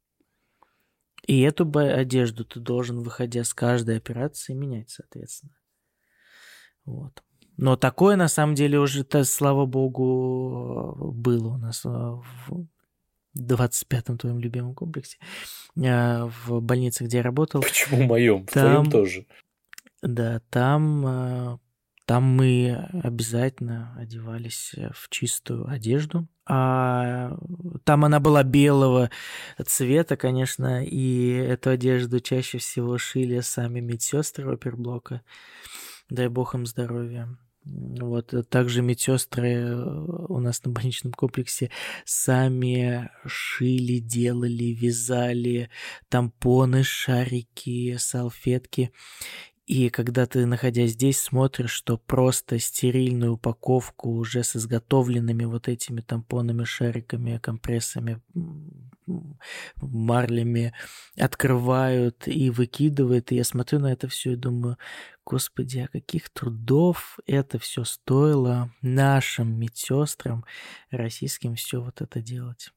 И 1.25 1.41
эту 1.41 1.69
одежду 1.77 2.43
ты 2.43 2.59
должен, 2.59 3.01
выходя 3.01 3.43
с 3.43 3.53
каждой 3.53 3.97
операции, 3.97 4.53
менять, 4.53 4.89
соответственно. 4.89 5.55
Вот. 6.85 7.23
Но 7.55 7.77
такое, 7.77 8.15
на 8.15 8.27
самом 8.27 8.55
деле, 8.55 8.79
уже, 8.79 9.03
-то, 9.03 9.23
слава 9.23 9.65
богу, 9.65 11.13
было 11.13 11.49
у 11.49 11.57
нас 11.57 11.85
в 11.85 12.67
25-м 13.37 14.17
твоем 14.17 14.39
любимом 14.39 14.75
комплексе, 14.75 15.17
а, 15.77 16.29
в 16.45 16.59
больнице, 16.61 17.05
где 17.05 17.17
я 17.17 17.23
работал. 17.23 17.61
Почему 17.61 18.03
в 18.03 18.07
моем? 18.07 18.45
В 18.45 18.51
там, 18.51 18.63
твоем 18.63 18.91
тоже. 18.91 19.25
Да, 20.01 20.41
там 20.49 21.05
а, 21.05 21.59
там 22.05 22.23
мы 22.23 22.89
обязательно 23.01 23.95
одевались 23.97 24.73
э, 24.75 24.89
в 24.93 25.09
чистую 25.09 25.69
одежду. 25.69 26.27
А 26.45 27.37
там 27.85 28.03
она 28.03 28.19
была 28.19 28.43
белого 28.43 29.09
цвета, 29.65 30.17
конечно, 30.17 30.85
и 30.85 31.29
эту 31.29 31.69
одежду 31.69 32.19
чаще 32.19 32.57
всего 32.57 32.97
шили 32.97 33.39
сами 33.39 33.79
медсестры 33.79 34.51
оперблока. 34.51 35.21
Дай 36.09 36.27
бог 36.27 36.55
им 36.55 36.65
здоровья. 36.65 37.29
Вот 37.65 38.33
э, 38.33 38.43
также 38.43 38.81
медсестры 38.81 39.53
э, 39.53 39.73
у 39.73 40.39
нас 40.39 40.61
на 40.65 40.71
больничном 40.71 41.13
комплексе 41.13 41.71
сами 42.03 43.09
шили, 43.25 43.99
делали, 43.99 44.65
вязали 44.73 45.69
тампоны, 46.09 46.83
шарики, 46.83 47.95
салфетки. 47.97 48.91
И 49.65 49.89
когда 49.89 50.25
ты, 50.25 50.45
находясь 50.45 50.91
здесь, 50.91 51.21
смотришь, 51.21 51.71
что 51.71 51.97
просто 51.97 52.59
стерильную 52.59 53.33
упаковку 53.33 54.09
уже 54.09 54.43
с 54.43 54.57
изготовленными 54.57 55.45
вот 55.45 55.69
этими 55.69 56.01
тампонами, 56.01 56.65
шариками, 56.65 57.37
компрессами, 57.37 58.21
марлями 59.77 60.73
открывают 61.17 62.27
и 62.27 62.49
выкидывают, 62.49 63.31
и 63.31 63.35
я 63.35 63.45
смотрю 63.45 63.79
на 63.79 63.93
это 63.93 64.09
все 64.09 64.33
и 64.33 64.37
думаю, 64.37 64.77
господи, 65.25 65.79
а 65.79 65.87
каких 65.87 66.29
трудов 66.29 67.19
это 67.25 67.57
все 67.57 67.85
стоило 67.85 68.69
нашим 68.81 69.57
медсестрам 69.57 70.43
российским 70.91 71.55
все 71.55 71.81
вот 71.81 72.01
это 72.01 72.21
делать. 72.21 72.71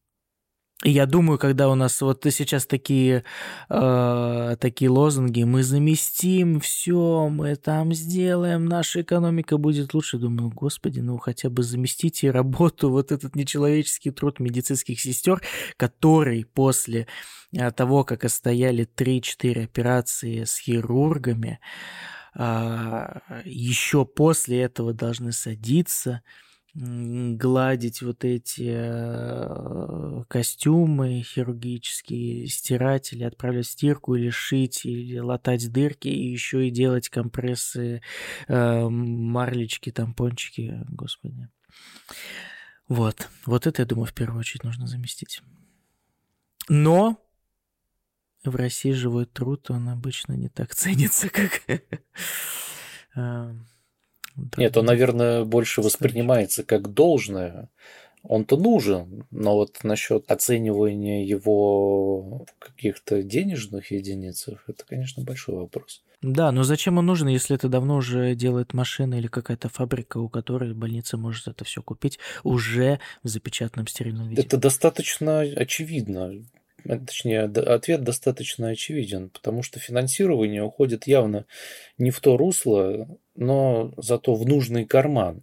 Я 0.85 1.07
думаю, 1.07 1.39
когда 1.39 1.71
у 1.71 1.75
нас 1.75 2.03
вот 2.03 2.27
сейчас 2.31 2.67
такие, 2.67 3.25
э, 3.71 4.57
такие 4.61 4.91
лозунги, 4.91 5.43
мы 5.43 5.63
заместим 5.63 6.61
все, 6.61 7.29
мы 7.31 7.57
там 7.57 7.95
сделаем, 7.95 8.67
наша 8.67 9.01
экономика 9.01 9.57
будет 9.57 9.95
лучше. 9.95 10.19
Думаю, 10.19 10.51
господи, 10.51 11.01
ну 11.01 11.17
хотя 11.17 11.49
бы 11.49 11.63
заместите 11.63 12.31
работу, 12.31 12.91
вот 12.91 13.11
этот 13.11 13.37
нечеловеческий 13.37 14.11
труд 14.11 14.39
медицинских 14.39 15.01
сестер, 15.01 15.43
который 15.79 16.45
после 16.45 17.07
э, 17.53 17.71
того, 17.71 18.05
как 18.05 18.25
остояли 18.25 18.87
3-4 18.87 19.65
операции 19.65 20.45
с 20.45 20.59
хирургами, 20.59 21.59
э, 22.35 23.21
еще 23.47 24.05
после 24.05 24.61
этого 24.61 24.93
должны 24.93 25.33
садиться, 25.33 26.21
гладить 26.79 28.03
вот 28.03 28.25
эти 28.25 28.69
э, 28.69 30.25
костюмы 30.29 31.23
хирургические, 31.23 32.47
стирать 32.49 33.15
или 33.15 33.25
отправлять 33.25 33.67
в 33.67 33.71
стирку, 33.71 34.15
или 34.15 34.29
шить, 34.29 34.85
или 34.85 35.19
латать 35.19 35.73
дырки, 35.73 36.09
и 36.09 36.31
еще 36.31 36.69
и 36.69 36.71
делать 36.71 37.09
компрессы, 37.09 38.03
э, 38.49 38.89
марлечки, 38.89 39.91
тампончики, 39.91 40.85
господи. 40.89 41.49
Вот, 42.89 43.29
вот 43.47 43.67
это, 43.67 43.83
я 43.83 43.87
думаю, 43.87 44.07
в 44.07 44.15
первую 44.15 44.41
очередь 44.41 44.65
нужно 44.65 44.87
заместить. 44.87 45.41
Но 46.69 47.19
в 48.45 48.55
России 48.55 48.93
живой 48.93 49.25
труд, 49.25 49.71
он 49.71 49.89
обычно 49.89 50.35
не 50.35 50.51
так 50.51 50.75
ценится, 50.75 51.31
как 51.31 51.63
э, 54.37 54.41
нет, 54.57 54.77
он, 54.77 54.87
наверное, 54.87 55.45
больше 55.45 55.83
воспринимается 55.83 56.65
как 56.65 56.93
должное. 56.93 57.69
Он-то 58.23 58.57
нужен, 58.57 59.25
но 59.31 59.55
вот 59.55 59.85
насчет 59.85 60.29
оценивания 60.31 61.25
его 61.25 62.45
каких-то 62.59 63.23
денежных 63.23 63.93
единицах, 63.93 64.65
это, 64.67 64.85
конечно, 64.85 65.23
большой 65.23 65.55
вопрос. 65.55 66.03
Да, 66.23 66.51
но 66.51 66.65
зачем 66.65 66.99
он 66.99 67.07
нужен, 67.07 67.29
если 67.29 67.55
это 67.55 67.69
давно 67.69 67.97
уже 67.97 68.35
делает 68.35 68.75
машина 68.75 69.15
или 69.15 69.29
какая-то 69.29 69.69
фабрика, 69.69 70.19
у 70.19 70.29
которой 70.29 70.75
больница 70.75 71.17
может 71.17 71.47
это 71.47 71.65
все 71.65 71.83
купить 71.83 72.19
уже 72.43 72.99
в 73.23 73.29
запечатанном 73.29 73.87
стерильном 73.87 74.29
виде? 74.29 74.43
Это 74.43 74.57
достаточно 74.57 75.41
очевидно. 75.41 76.33
Точнее, 76.85 77.43
ответ 77.43 78.03
достаточно 78.03 78.69
очевиден, 78.69 79.31
потому 79.31 79.63
что 79.63 79.81
финансирование 79.81 80.63
уходит 80.63 81.07
явно 81.07 81.47
не 81.99 82.11
в 82.11 82.21
то 82.21 82.37
русло, 82.37 83.09
но 83.37 83.93
зато 83.97 84.35
в 84.35 84.47
нужный 84.47 84.85
карман. 84.85 85.43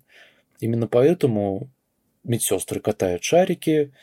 Именно 0.59 0.87
поэтому 0.87 1.69
медсестры 2.23 2.79
катают 2.79 3.23
шарики, 3.23 3.93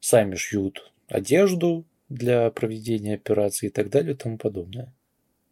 сами 0.00 0.34
шьют 0.34 0.92
одежду 1.08 1.84
для 2.08 2.50
проведения 2.50 3.14
операции 3.14 3.66
и 3.66 3.70
так 3.70 3.90
далее 3.90 4.14
и 4.14 4.16
тому 4.16 4.38
подобное. 4.38 4.92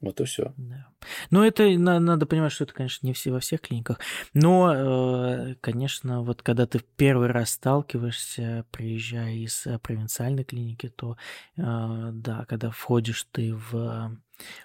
Вот 0.01 0.21
и 0.21 0.25
все. 0.25 0.53
Да. 0.57 0.87
Ну, 1.31 1.43
это 1.43 1.69
надо 1.77 2.25
понимать, 2.27 2.53
что 2.53 2.65
это, 2.65 2.73
конечно, 2.73 3.05
не 3.07 3.13
все 3.13 3.33
во 3.33 3.41
всех 3.41 3.63
клиниках. 3.63 3.99
Но, 4.33 4.73
э, 4.73 5.55
конечно, 5.61 6.23
вот 6.23 6.43
когда 6.43 6.67
ты 6.67 6.79
в 6.79 6.85
первый 6.85 7.29
раз 7.29 7.51
сталкиваешься, 7.51 8.65
приезжая 8.71 9.35
из 9.35 9.67
э, 9.67 9.79
провинциальной 9.81 10.45
клиники, 10.45 10.89
то 10.89 11.17
э, 11.57 11.63
да, 12.13 12.45
когда 12.49 12.71
входишь 12.71 13.25
ты 13.33 13.55
в 13.55 14.17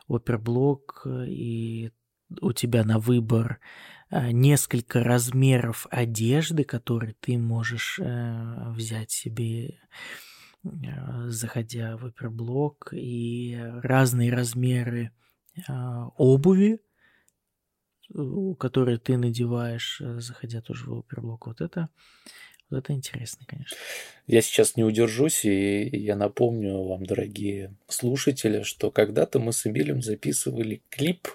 оперблок 0.08 1.08
и 1.08 1.92
у 2.42 2.54
тебя 2.54 2.84
на 2.84 3.00
выбор 3.00 3.60
несколько 4.12 5.04
размеров 5.04 5.88
одежды, 5.90 6.64
которые 6.64 7.16
ты 7.20 7.38
можешь 7.38 8.00
взять 8.00 9.12
себе 9.12 9.80
заходя 11.28 11.98
в 11.98 12.06
оперблок, 12.06 12.90
и 12.94 13.60
разные 13.82 14.32
размеры 14.32 15.12
а, 15.68 16.08
обуви, 16.18 16.80
которые 18.60 18.98
ты 18.98 19.18
надеваешь, 19.18 20.00
э, 20.02 20.20
заходя 20.20 20.62
тоже 20.62 20.90
в 20.90 21.00
оперблок. 21.00 21.48
Вот 21.48 21.62
это, 21.62 21.90
это 22.78 22.94
интересно, 22.94 23.46
конечно. 23.48 23.78
Я 24.28 24.42
сейчас 24.42 24.76
не 24.78 24.84
удержусь, 24.84 25.46
и 25.46 25.90
я 25.92 26.16
напомню 26.16 26.84
вам, 26.84 27.06
дорогие 27.06 27.76
слушатели, 27.88 28.64
что 28.64 28.92
когда-то 28.92 29.40
мы 29.40 29.52
с 29.52 29.68
Эмилем 29.68 30.02
записывали 30.02 30.82
клип 30.90 31.28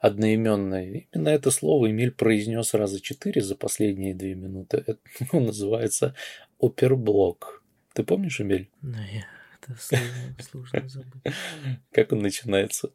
одноименный. 0.00 1.08
Именно 1.12 1.28
это 1.30 1.50
слово 1.50 1.90
Эмиль 1.90 2.12
произнес 2.12 2.74
раза 2.74 3.00
четыре 3.00 3.42
за 3.42 3.56
последние 3.56 4.14
две 4.14 4.34
минуты. 4.34 4.84
Это 4.86 4.98
ну, 5.32 5.40
называется 5.40 6.14
оперблок. 6.60 7.62
Ты 7.94 8.04
помнишь, 8.04 8.40
Эмиль? 8.40 8.68
Ну, 8.82 8.98
я... 8.98 9.26
это 9.60 9.76
сложно, 9.80 10.36
сложно 10.40 10.88
забыть. 10.88 11.22
Как 11.92 12.12
он 12.12 12.20
начинается? 12.20 12.90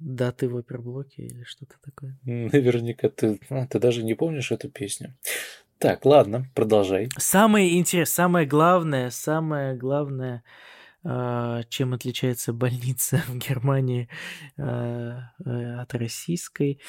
даты 0.00 0.48
в 0.48 0.56
оперблоке 0.56 1.22
или 1.22 1.44
что-то 1.44 1.76
такое. 1.82 2.18
Наверняка 2.24 3.08
ты, 3.08 3.38
а, 3.50 3.66
ты 3.66 3.78
даже 3.78 4.02
не 4.02 4.14
помнишь 4.14 4.50
эту 4.50 4.68
песню. 4.70 5.14
Так, 5.80 6.04
ладно, 6.04 6.44
продолжай. 6.54 7.08
Самое 7.16 7.78
интересное, 7.78 8.14
самое 8.14 8.46
главное, 8.46 9.08
самое 9.08 9.74
главное, 9.74 10.44
а, 11.02 11.62
чем 11.70 11.94
отличается 11.94 12.52
больница 12.52 13.22
в 13.28 13.38
Германии 13.38 14.10
а, 14.58 15.30
э, 15.42 15.80
от 15.80 15.94
российской, 15.94 16.80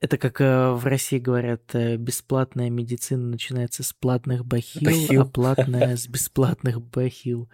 это 0.00 0.18
как 0.18 0.40
э, 0.40 0.70
в 0.72 0.84
России 0.86 1.20
говорят, 1.20 1.72
э, 1.74 1.96
бесплатная 1.96 2.68
медицина 2.68 3.28
начинается 3.28 3.84
с 3.84 3.92
платных 3.92 4.44
бахил, 4.44 4.82
бахил. 4.82 5.22
а 5.22 5.24
платная 5.24 5.96
с 5.96 6.08
бесплатных 6.08 6.82
бахил. 6.82 7.48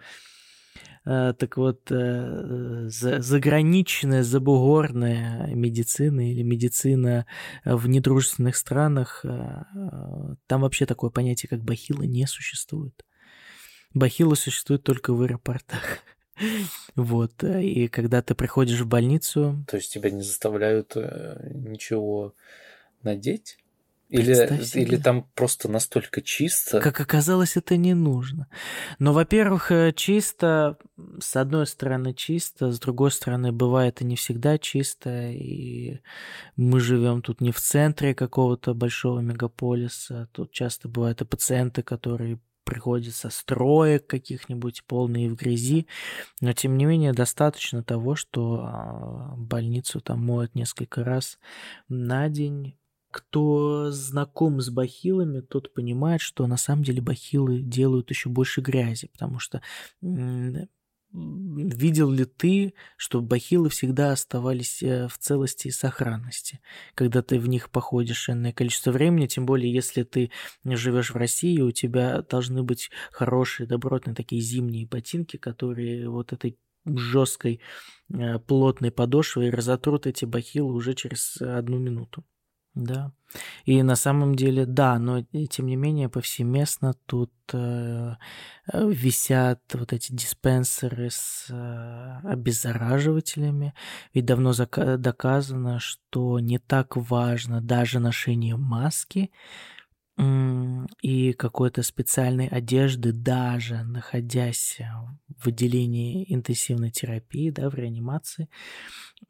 Э, 1.03 1.33
так 1.37 1.57
вот, 1.57 1.91
э, 1.91 2.85
заграничная, 2.89 4.23
забугорная 4.23 5.47
медицина 5.47 6.31
или 6.31 6.43
медицина 6.43 7.25
в 7.65 7.87
недружественных 7.87 8.55
странах, 8.55 9.23
там 9.23 10.61
вообще 10.61 10.85
такое 10.85 11.09
понятие, 11.09 11.49
как 11.49 11.63
бахилы, 11.63 12.05
не 12.07 12.27
существует. 12.27 13.05
Бахилы 13.93 14.35
существуют 14.35 14.83
только 14.83 15.13
в 15.13 15.21
аэропортах. 15.21 15.99
Вот, 16.95 17.43
и 17.43 17.87
когда 17.87 18.23
ты 18.23 18.33
приходишь 18.33 18.79
в 18.79 18.87
больницу... 18.87 19.63
То 19.67 19.77
есть 19.77 19.93
тебя 19.93 20.09
не 20.09 20.23
заставляют 20.23 20.95
ничего 20.95 22.33
надеть? 23.03 23.60
Или, 24.11 24.33
или 24.77 24.97
там 24.97 25.23
просто 25.35 25.69
настолько 25.69 26.21
чисто? 26.21 26.81
Как 26.81 26.99
оказалось, 26.99 27.55
это 27.55 27.77
не 27.77 27.93
нужно. 27.93 28.47
Но, 28.99 29.13
во-первых, 29.13 29.71
э, 29.71 29.93
чисто, 29.95 30.77
с 31.21 31.37
одной 31.37 31.65
стороны 31.65 32.13
чисто, 32.13 32.71
с 32.71 32.79
другой 32.79 33.11
стороны 33.11 33.53
бывает 33.53 34.01
и 34.01 34.05
не 34.05 34.17
всегда 34.17 34.57
чисто, 34.57 35.29
и 35.29 36.01
мы 36.57 36.81
живем 36.81 37.21
тут 37.21 37.39
не 37.39 37.53
в 37.53 37.61
центре 37.61 38.13
какого-то 38.13 38.73
большого 38.73 39.21
мегаполиса, 39.21 40.27
тут 40.33 40.51
часто 40.51 40.89
бывают 40.89 41.21
и 41.21 41.25
пациенты, 41.25 41.81
которые 41.81 42.41
приходят 42.65 43.15
со 43.15 43.29
строек 43.29 44.07
каких-нибудь, 44.07 44.83
полные 44.85 45.29
в 45.29 45.35
грязи, 45.35 45.87
но 46.41 46.53
тем 46.53 46.77
не 46.77 46.85
менее 46.85 47.13
достаточно 47.13 47.83
того, 47.83 48.15
что 48.15 48.61
а, 48.63 49.35
больницу 49.37 50.01
там 50.01 50.25
моют 50.25 50.53
несколько 50.53 51.03
раз 51.03 51.39
на 51.87 52.29
день, 52.29 52.77
кто 53.11 53.91
знаком 53.91 54.61
с 54.61 54.69
бахилами, 54.69 55.41
тот 55.41 55.73
понимает, 55.73 56.21
что 56.21 56.47
на 56.47 56.57
самом 56.57 56.83
деле 56.83 57.01
бахилы 57.01 57.61
делают 57.61 58.09
еще 58.09 58.29
больше 58.29 58.61
грязи, 58.61 59.07
потому 59.07 59.39
что 59.39 59.61
видел 61.13 62.09
ли 62.09 62.25
ты, 62.25 62.73
что 62.95 63.21
бахилы 63.21 63.69
всегда 63.69 64.11
оставались 64.13 64.81
э, 64.81 65.07
в 65.09 65.17
целости 65.17 65.67
и 65.67 65.71
сохранности, 65.71 66.61
когда 66.95 67.21
ты 67.21 67.37
в 67.37 67.49
них 67.49 67.69
походишь 67.69 68.29
энное 68.29 68.53
количество 68.53 68.91
времени, 68.91 69.27
тем 69.27 69.45
более 69.45 69.73
если 69.73 70.03
ты 70.03 70.31
живешь 70.63 71.11
в 71.11 71.17
России, 71.17 71.59
у 71.59 71.71
тебя 71.71 72.21
должны 72.21 72.63
быть 72.63 72.91
хорошие, 73.11 73.67
добротные 73.67 74.15
такие 74.15 74.41
зимние 74.41 74.87
ботинки, 74.87 75.35
которые 75.35 76.09
вот 76.09 76.31
этой 76.31 76.57
жесткой 76.85 77.59
э, 78.13 78.39
плотной 78.39 78.91
подошвой 78.91 79.49
разотрут 79.49 80.07
эти 80.07 80.23
бахилы 80.23 80.73
уже 80.73 80.93
через 80.93 81.41
одну 81.41 81.77
минуту. 81.77 82.23
Да. 82.73 83.11
И 83.65 83.83
на 83.83 83.95
самом 83.95 84.35
деле, 84.35 84.65
да, 84.65 84.97
но 84.97 85.23
тем 85.49 85.67
не 85.67 85.75
менее 85.75 86.09
повсеместно 86.09 86.93
тут 87.05 87.31
э, 87.53 88.15
э, 88.71 88.89
висят 88.89 89.61
вот 89.73 89.93
эти 89.93 90.13
диспенсеры 90.13 91.09
с 91.09 91.47
э, 91.49 92.19
обеззараживателями. 92.23 93.73
Ведь 94.13 94.25
давно 94.25 94.53
доказано, 94.53 95.79
что 95.79 96.39
не 96.39 96.59
так 96.59 96.95
важно 96.95 97.61
даже 97.61 97.99
ношение 97.99 98.55
маски, 98.55 99.31
и 101.01 101.33
какой-то 101.33 101.81
специальной 101.81 102.47
одежды, 102.47 103.11
даже 103.11 103.83
находясь 103.83 104.79
в 105.37 105.47
отделении 105.47 106.31
интенсивной 106.31 106.91
терапии, 106.91 107.49
да, 107.49 107.69
в 107.69 107.75
реанимации, 107.75 108.47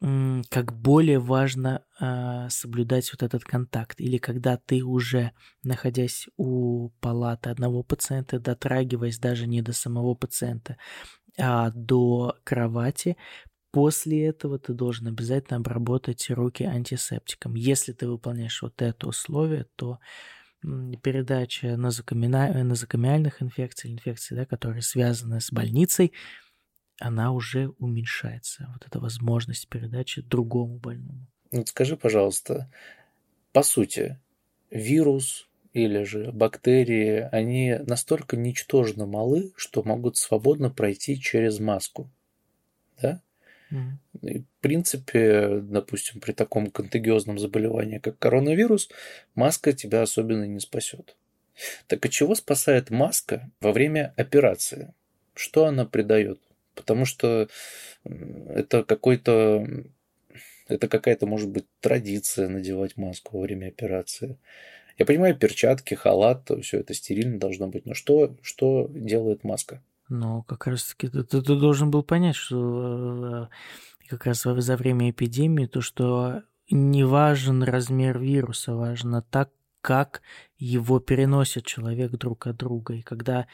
как 0.00 0.72
более 0.74 1.18
важно 1.18 1.84
э, 2.00 2.48
соблюдать 2.50 3.10
вот 3.12 3.22
этот 3.22 3.44
контакт. 3.44 4.00
Или 4.00 4.18
когда 4.18 4.56
ты 4.56 4.82
уже, 4.82 5.32
находясь 5.62 6.26
у 6.36 6.90
палаты 7.00 7.50
одного 7.50 7.82
пациента, 7.82 8.38
дотрагиваясь 8.38 9.18
даже 9.18 9.46
не 9.46 9.62
до 9.62 9.72
самого 9.72 10.14
пациента, 10.14 10.76
а 11.38 11.70
до 11.70 12.36
кровати, 12.44 13.16
После 13.74 14.26
этого 14.26 14.58
ты 14.58 14.74
должен 14.74 15.06
обязательно 15.06 15.56
обработать 15.56 16.28
руки 16.28 16.62
антисептиком. 16.62 17.54
Если 17.54 17.94
ты 17.94 18.06
выполняешь 18.06 18.60
вот 18.60 18.82
это 18.82 19.08
условие, 19.08 19.64
то 19.76 19.98
передача 21.02 21.76
нозокомиальных 21.76 23.42
инфекций, 23.42 23.92
инфекций, 23.92 24.36
да, 24.36 24.46
которые 24.46 24.82
связаны 24.82 25.40
с 25.40 25.50
больницей, 25.50 26.12
она 27.00 27.32
уже 27.32 27.68
уменьшается. 27.78 28.68
Вот 28.72 28.86
эта 28.86 29.00
возможность 29.00 29.68
передачи 29.68 30.22
другому 30.22 30.78
больному. 30.78 31.26
Вот 31.50 31.68
скажи, 31.68 31.96
пожалуйста, 31.96 32.70
по 33.52 33.62
сути, 33.62 34.18
вирус 34.70 35.48
или 35.72 36.04
же 36.04 36.32
бактерии, 36.32 37.28
они 37.32 37.78
настолько 37.86 38.36
ничтожно 38.36 39.06
малы, 39.06 39.52
что 39.56 39.82
могут 39.82 40.16
свободно 40.16 40.70
пройти 40.70 41.18
через 41.18 41.58
маску. 41.58 42.10
Да? 43.00 43.22
И, 44.22 44.40
в 44.40 44.60
принципе, 44.60 45.60
допустим, 45.62 46.20
при 46.20 46.32
таком 46.32 46.70
контагиозном 46.70 47.38
заболевании, 47.38 47.98
как 47.98 48.18
коронавирус, 48.18 48.90
маска 49.34 49.72
тебя 49.72 50.02
особенно 50.02 50.44
не 50.44 50.60
спасет. 50.60 51.16
Так 51.86 52.04
от 52.04 52.12
чего 52.12 52.34
спасает 52.34 52.90
маска 52.90 53.50
во 53.60 53.72
время 53.72 54.14
операции? 54.16 54.94
Что 55.34 55.66
она 55.66 55.84
придает? 55.84 56.40
Потому 56.74 57.04
что 57.04 57.48
это 58.04 58.84
какой-то 58.84 59.66
это 60.68 60.88
какая-то, 60.88 61.26
может 61.26 61.50
быть, 61.50 61.66
традиция 61.80 62.48
надевать 62.48 62.96
маску 62.96 63.38
во 63.38 63.42
время 63.42 63.68
операции. 63.68 64.38
Я 64.98 65.06
понимаю, 65.06 65.36
перчатки, 65.36 65.94
халат, 65.94 66.50
все 66.62 66.80
это 66.80 66.94
стерильно 66.94 67.38
должно 67.38 67.68
быть, 67.68 67.86
но 67.86 67.94
что, 67.94 68.36
что 68.42 68.88
делает 68.94 69.44
маска? 69.44 69.82
Ну, 70.12 70.42
как 70.42 70.66
раз-таки 70.66 71.08
ты, 71.08 71.24
ты, 71.24 71.40
ты 71.40 71.56
должен 71.56 71.90
был 71.90 72.02
понять, 72.02 72.36
что 72.36 73.48
э, 74.04 74.08
как 74.10 74.26
раз 74.26 74.42
за 74.42 74.76
время 74.76 75.08
эпидемии 75.08 75.64
то, 75.64 75.80
что 75.80 76.42
не 76.70 77.04
важен 77.04 77.62
размер 77.62 78.18
вируса, 78.18 78.74
важно 78.74 79.22
так, 79.22 79.50
как 79.80 80.20
его 80.58 81.00
переносит 81.00 81.64
человек 81.64 82.12
друг 82.12 82.46
от 82.46 82.58
друга. 82.58 82.92
И 82.92 83.00
когда 83.00 83.46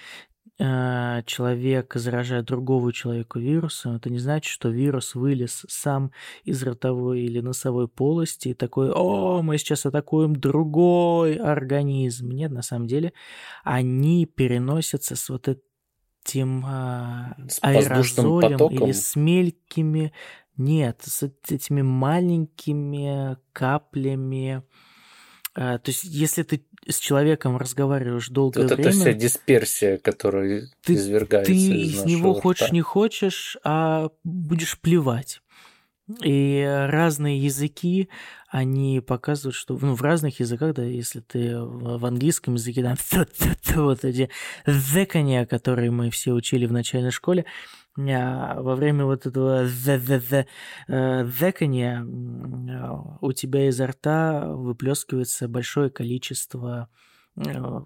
э, 0.58 1.22
человек 1.26 1.94
заражает 1.94 2.46
другого 2.46 2.92
человека 2.92 3.38
вирусом, 3.38 3.94
это 3.94 4.10
не 4.10 4.18
значит, 4.18 4.50
что 4.50 4.68
вирус 4.68 5.14
вылез 5.14 5.64
сам 5.68 6.10
из 6.42 6.60
ротовой 6.64 7.20
или 7.20 7.38
носовой 7.38 7.86
полости 7.86 8.48
и 8.48 8.54
такой, 8.54 8.90
о, 8.90 9.42
мы 9.42 9.58
сейчас 9.58 9.86
атакуем 9.86 10.34
другой 10.34 11.36
организм. 11.36 12.30
Нет, 12.30 12.50
на 12.50 12.62
самом 12.62 12.88
деле 12.88 13.12
они 13.62 14.26
переносятся 14.26 15.14
с 15.14 15.28
вот 15.28 15.46
этой 15.46 15.67
этим 16.28 16.64
а, 16.66 17.36
аэрозолем 17.62 18.68
или 18.68 18.92
с 18.92 19.16
мелкими... 19.16 20.12
Нет, 20.56 21.02
с 21.04 21.22
этими 21.48 21.82
маленькими 21.82 23.36
каплями. 23.52 24.64
А, 25.54 25.78
то 25.78 25.90
есть, 25.90 26.02
если 26.02 26.42
ты 26.42 26.64
с 26.88 26.98
человеком 26.98 27.56
разговариваешь 27.56 28.28
долгое 28.28 28.62
вот 28.62 28.72
время... 28.72 28.90
Это 28.90 28.98
вся 28.98 29.12
дисперсия, 29.12 29.98
которая 29.98 30.68
ты, 30.84 30.94
извергается 30.94 31.52
Ты 31.52 31.56
из, 31.56 31.94
из 32.00 32.04
него 32.04 32.32
рта. 32.32 32.40
хочешь, 32.40 32.72
не 32.72 32.80
хочешь, 32.80 33.56
а 33.62 34.10
будешь 34.24 34.80
плевать. 34.80 35.40
И 36.22 36.86
разные 36.88 37.38
языки, 37.38 38.08
они 38.48 39.00
показывают, 39.00 39.54
что 39.54 39.78
ну, 39.78 39.94
в 39.94 40.00
разных 40.00 40.40
языках, 40.40 40.74
да, 40.74 40.82
если 40.82 41.20
ты 41.20 41.58
в 41.60 42.04
английском 42.06 42.54
языке, 42.54 42.82
там, 42.82 42.96
вот 43.76 44.04
эти 44.04 44.30
зэкания, 44.64 45.44
которые 45.44 45.90
мы 45.90 46.10
все 46.10 46.32
учили 46.32 46.64
в 46.64 46.72
начальной 46.72 47.10
школе, 47.10 47.44
а 47.98 48.60
во 48.62 48.74
время 48.76 49.04
вот 49.04 49.26
этого 49.26 49.66
зэкания 50.86 52.06
у 53.20 53.32
тебя 53.32 53.68
изо 53.68 53.86
рта 53.88 54.46
выплескивается 54.46 55.48
большое 55.48 55.90
количество 55.90 56.88
э, 57.36 57.80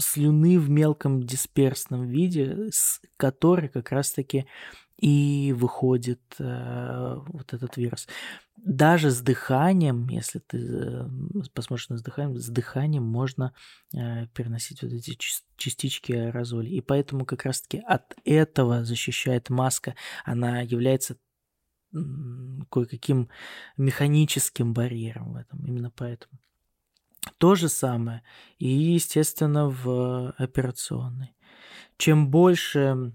слюны 0.00 0.58
в 0.58 0.70
мелком 0.70 1.22
дисперсном 1.22 2.06
виде, 2.06 2.70
с 2.70 3.00
которой 3.16 3.68
как 3.68 3.92
раз-таки 3.92 4.46
и 5.04 5.52
выходит 5.52 6.22
э, 6.38 7.16
вот 7.26 7.52
этот 7.52 7.76
вирус. 7.76 8.08
Даже 8.56 9.10
с 9.10 9.20
дыханием, 9.20 10.08
если 10.08 10.38
ты 10.38 10.56
э, 10.56 11.08
посмотришь 11.52 11.90
на 11.90 11.98
дыханием, 11.98 12.38
с 12.38 12.48
дыханием 12.48 13.02
можно 13.02 13.52
э, 13.92 14.26
переносить 14.28 14.82
вот 14.82 14.92
эти 14.92 15.18
частички 15.58 16.12
аэрозоля. 16.12 16.70
И 16.70 16.80
поэтому 16.80 17.26
как 17.26 17.44
раз-таки 17.44 17.82
от 17.86 18.14
этого 18.24 18.82
защищает 18.86 19.50
маска. 19.50 19.94
Она 20.24 20.62
является 20.62 21.18
кое-каким 22.70 23.28
механическим 23.76 24.72
барьером 24.72 25.34
в 25.34 25.36
этом. 25.36 25.66
Именно 25.66 25.90
поэтому. 25.90 26.32
То 27.36 27.56
же 27.56 27.68
самое 27.68 28.22
и, 28.58 28.68
естественно, 28.68 29.68
в 29.68 30.30
операционной. 30.38 31.34
Чем 31.98 32.30
больше 32.30 33.12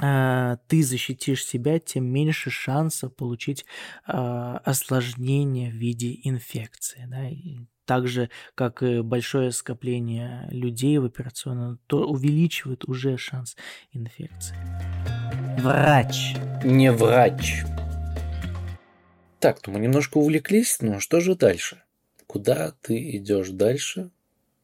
ты 0.00 0.82
защитишь 0.82 1.44
себя, 1.44 1.78
тем 1.78 2.06
меньше 2.06 2.50
шансов 2.50 3.14
получить 3.14 3.66
а, 4.06 4.58
осложнение 4.64 5.70
в 5.70 5.74
виде 5.74 6.18
инфекции. 6.24 7.06
Да? 7.08 7.28
И 7.28 7.58
так 7.84 8.06
же, 8.06 8.30
как 8.54 8.82
и 8.82 9.02
большое 9.02 9.50
скопление 9.52 10.46
людей 10.50 10.96
в 10.98 11.04
операционном, 11.04 11.80
то 11.86 12.06
увеличивает 12.06 12.84
уже 12.84 13.16
шанс 13.18 13.56
инфекции. 13.92 14.56
Врач. 15.60 16.34
Не 16.64 16.92
врач. 16.92 17.64
Так, 19.40 19.66
ну 19.66 19.72
мы 19.72 19.80
немножко 19.80 20.18
увлеклись, 20.18 20.80
но 20.80 21.00
что 21.00 21.20
же 21.20 21.34
дальше? 21.34 21.82
Куда 22.26 22.72
ты 22.80 23.16
идешь 23.16 23.50
дальше, 23.50 24.10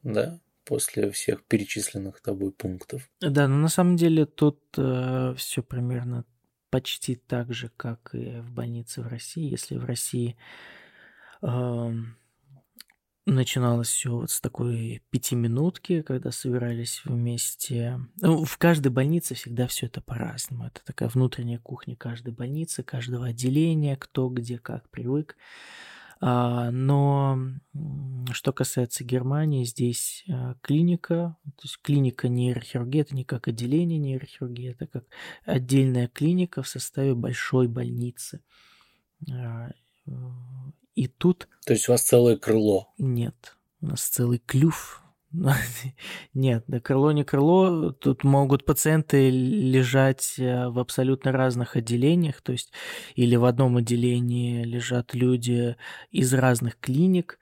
да, 0.03 0.39
после 0.67 1.11
всех 1.11 1.45
перечисленных 1.45 2.21
тобой 2.21 2.53
пунктов? 2.53 3.09
Да, 3.21 3.49
но 3.49 3.57
на 3.57 3.69
самом 3.69 3.97
деле 3.97 4.27
тут 4.27 4.61
э, 4.77 5.35
все 5.37 5.63
примерно 5.63 6.25
почти 6.71 7.15
так 7.15 7.55
же, 7.55 7.71
как 7.77 8.15
и 8.15 8.41
в 8.41 8.51
больнице 8.51 9.01
в 9.01 9.07
России. 9.07 9.51
Если 9.51 9.77
в 9.77 9.85
России 9.85 10.37
э, 11.43 11.93
начиналось 13.27 13.89
все 13.89 14.11
вот 14.11 14.31
с 14.31 14.41
такой 14.41 15.03
пятиминутки, 15.11 16.03
когда 16.03 16.31
собирались 16.31 17.03
вместе. 17.05 18.01
Ну, 18.21 18.45
в 18.45 18.57
каждой 18.57 18.89
больнице 18.89 19.35
всегда 19.35 19.67
все 19.67 19.87
это 19.87 20.01
по-разному. 20.01 20.67
Это 20.67 20.81
такая 20.85 21.09
внутренняя 21.09 21.59
кухня 21.59 21.97
каждой 21.97 22.33
больницы, 22.33 22.83
каждого 22.83 23.27
отделения, 23.27 23.97
кто 23.97 24.29
где 24.29 24.59
как 24.59 24.89
привык. 24.91 25.37
Но 26.21 27.39
что 28.33 28.53
касается 28.53 29.05
Германии, 29.05 29.65
здесь 29.65 30.25
а, 30.29 30.55
клиника, 30.63 31.37
то 31.45 31.63
есть 31.63 31.79
клиника 31.83 32.29
нейрохирургии, 32.29 33.01
это 33.01 33.15
не 33.15 33.25
как 33.25 33.49
отделение 33.49 33.99
нейрохирургии, 33.99 34.71
это 34.71 34.87
как 34.87 35.05
отдельная 35.45 36.09
клиника 36.09 36.63
в 36.63 36.69
составе 36.69 37.15
большой 37.15 37.69
больницы. 37.69 38.41
А, 39.31 39.71
и 40.95 41.09
тут... 41.09 41.49
То 41.67 41.73
есть 41.73 41.89
у 41.89 41.93
вас 41.93 42.03
целое 42.03 42.37
крыло? 42.37 42.93
Нет, 42.99 43.57
у 43.81 43.87
нас 43.87 44.03
целый 44.03 44.39
клюв. 44.39 45.03
Нет, 46.35 46.65
да 46.67 46.81
крыло 46.81 47.13
не 47.13 47.25
крыло. 47.25 47.93
Тут 47.93 48.25
могут 48.25 48.65
пациенты 48.65 49.31
лежать 49.31 50.35
э, 50.39 50.69
в 50.69 50.79
абсолютно 50.79 51.33
разных 51.33 51.77
отделениях. 51.77 52.41
То 52.43 52.53
есть 52.53 52.73
или 53.15 53.37
в 53.37 53.45
одном 53.45 53.77
отделении 53.77 54.63
лежат 54.65 55.15
люди 55.15 55.77
из 56.11 56.33
разных 56.33 56.79
клиник. 56.79 57.39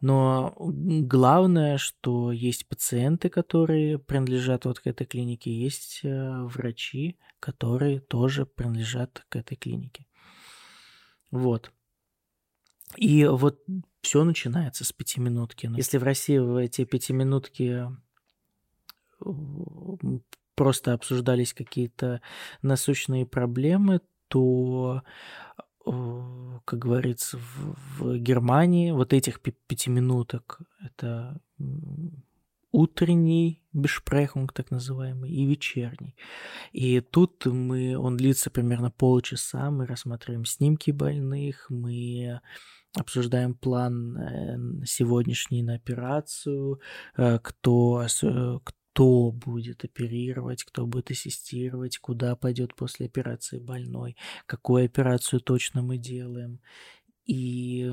Но 0.00 0.54
главное, 0.58 1.78
что 1.78 2.30
есть 2.30 2.68
пациенты, 2.68 3.28
которые 3.28 3.98
принадлежат 3.98 4.64
вот 4.66 4.80
к 4.80 4.86
этой 4.86 5.06
клинике, 5.06 5.50
есть 5.50 6.00
э, 6.02 6.42
врачи, 6.42 7.18
которые 7.40 8.00
тоже 8.00 8.46
принадлежат 8.46 9.24
к 9.28 9.36
этой 9.36 9.56
клинике. 9.56 10.06
Вот. 11.30 11.70
И 12.96 13.24
вот 13.24 13.60
все 14.06 14.22
начинается 14.22 14.84
с 14.84 14.92
пятиминутки. 14.92 15.68
Если 15.76 15.98
в 15.98 16.04
России 16.04 16.38
в 16.38 16.54
эти 16.54 16.84
пятиминутки 16.84 17.90
просто 20.54 20.92
обсуждались 20.92 21.52
какие-то 21.52 22.20
насущные 22.62 23.26
проблемы, 23.26 24.00
то, 24.28 25.02
как 25.84 26.78
говорится, 26.78 27.38
в, 27.38 27.74
в 27.98 28.18
Германии 28.18 28.92
вот 28.92 29.12
этих 29.12 29.40
пятиминуток 29.40 30.60
это 30.84 31.40
утренний 32.70 33.64
бешпрехунг, 33.72 34.52
так 34.52 34.70
называемый, 34.70 35.32
и 35.32 35.46
вечерний. 35.46 36.14
И 36.70 37.00
тут 37.00 37.44
мы, 37.46 37.98
он 37.98 38.16
длится 38.16 38.50
примерно 38.50 38.92
полчаса, 38.92 39.68
мы 39.72 39.84
рассматриваем 39.84 40.44
снимки 40.44 40.92
больных, 40.92 41.66
мы 41.70 42.40
обсуждаем 42.96 43.54
план 43.54 44.16
э, 44.16 44.86
сегодняшний 44.86 45.62
на 45.62 45.74
операцию, 45.74 46.80
э, 47.16 47.38
кто, 47.42 48.06
кто 48.64 49.32
будет 49.32 49.84
оперировать, 49.84 50.64
кто 50.64 50.86
будет 50.86 51.10
ассистировать, 51.10 51.98
куда 51.98 52.34
пойдет 52.36 52.74
после 52.74 53.06
операции 53.06 53.58
больной, 53.58 54.16
какую 54.46 54.84
операцию 54.86 55.40
точно 55.40 55.82
мы 55.82 55.98
делаем. 55.98 56.60
И 57.26 57.92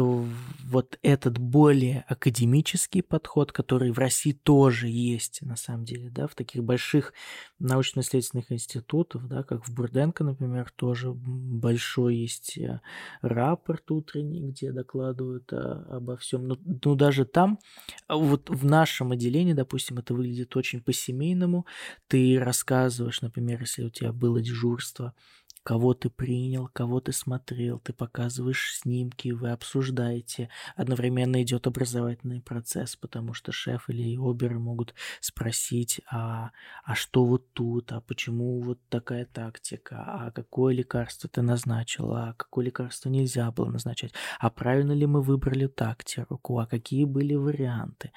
вот 0.00 0.98
этот 1.02 1.38
более 1.38 2.04
академический 2.08 3.02
подход, 3.02 3.52
который 3.52 3.90
в 3.90 3.98
России 3.98 4.32
тоже 4.32 4.88
есть, 4.88 5.42
на 5.42 5.56
самом 5.56 5.84
деле, 5.84 6.10
да, 6.10 6.26
в 6.26 6.34
таких 6.34 6.64
больших 6.64 7.12
научно-исследовательских 7.58 8.52
институтах, 8.52 9.26
да, 9.26 9.42
как 9.42 9.66
в 9.66 9.74
Бурденко, 9.74 10.24
например, 10.24 10.72
тоже 10.74 11.12
большой 11.12 12.16
есть 12.16 12.58
э, 12.58 12.80
рапорт 13.20 13.90
утренний, 13.90 14.50
где 14.50 14.72
докладывают 14.72 15.52
о, 15.52 15.96
обо 15.96 16.16
всем. 16.16 16.48
Но, 16.48 16.56
но 16.64 16.94
даже 16.94 17.24
там, 17.24 17.58
а 18.06 18.16
вот 18.16 18.50
в 18.50 18.64
нашем 18.64 19.12
отделении, 19.12 19.52
допустим, 19.52 19.98
это 19.98 20.14
выглядит 20.14 20.56
очень 20.56 20.80
по-семейному. 20.80 21.66
Ты 22.08 22.38
рассказываешь, 22.38 23.20
например, 23.20 23.60
если 23.60 23.84
у 23.84 23.90
тебя 23.90 24.12
было 24.12 24.40
дежурство, 24.40 25.14
кого 25.62 25.94
ты 25.94 26.10
принял, 26.10 26.68
кого 26.68 27.00
ты 27.00 27.12
смотрел, 27.12 27.78
ты 27.78 27.92
показываешь 27.92 28.76
снимки, 28.76 29.30
вы 29.30 29.50
обсуждаете. 29.50 30.48
Одновременно 30.76 31.42
идет 31.42 31.66
образовательный 31.66 32.40
процесс, 32.40 32.96
потому 32.96 33.34
что 33.34 33.52
шеф 33.52 33.88
или 33.88 34.16
оберы 34.16 34.58
могут 34.58 34.94
спросить, 35.20 36.00
а, 36.10 36.50
а 36.84 36.94
что 36.94 37.24
вот 37.24 37.52
тут, 37.52 37.92
а 37.92 38.00
почему 38.00 38.60
вот 38.60 38.80
такая 38.88 39.24
тактика, 39.26 40.04
а 40.06 40.30
какое 40.30 40.74
лекарство 40.74 41.28
ты 41.28 41.42
назначил, 41.42 42.12
а 42.12 42.34
какое 42.34 42.66
лекарство 42.66 43.08
нельзя 43.08 43.50
было 43.50 43.70
назначать, 43.70 44.12
а 44.38 44.50
правильно 44.50 44.92
ли 44.92 45.06
мы 45.06 45.22
выбрали 45.22 45.66
тактику, 45.66 46.58
а 46.58 46.66
какие 46.66 47.04
были 47.04 47.34
варианты. 47.34 48.12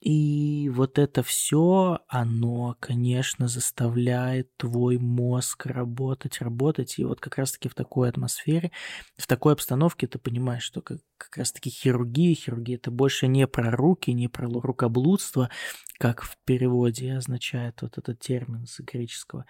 И 0.00 0.70
вот 0.70 0.98
это 0.98 1.22
все, 1.22 1.98
оно, 2.08 2.74
конечно, 2.80 3.48
заставляет 3.48 4.56
твой 4.56 4.96
мозг 4.98 5.66
работать, 5.66 6.40
работать. 6.40 6.98
И 6.98 7.04
вот 7.04 7.20
как 7.20 7.36
раз-таки 7.36 7.68
в 7.68 7.74
такой 7.74 8.08
атмосфере, 8.08 8.72
в 9.18 9.26
такой 9.26 9.52
обстановке 9.52 10.06
ты 10.06 10.18
понимаешь, 10.18 10.62
что 10.62 10.80
как, 10.80 11.00
как 11.18 11.36
раз-таки 11.36 11.68
хирургия, 11.68 12.34
хирургия 12.34 12.76
это 12.76 12.90
больше 12.90 13.26
не 13.26 13.46
про 13.46 13.70
руки, 13.70 14.10
не 14.12 14.28
про 14.28 14.48
рукоблудство, 14.48 15.50
как 15.98 16.22
в 16.22 16.38
переводе 16.46 17.12
означает 17.12 17.82
вот 17.82 17.98
этот 17.98 18.18
термин 18.20 18.66
с 18.66 18.80
греческого, 18.80 19.44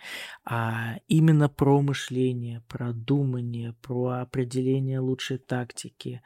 а 0.45 0.97
именно 1.07 1.49
про 1.49 1.81
мышление, 1.81 2.65
про 2.67 2.93
думание, 2.93 3.75
про 3.83 4.23
определение 4.23 4.99
лучшей 4.99 5.39
тактики, 5.39 6.23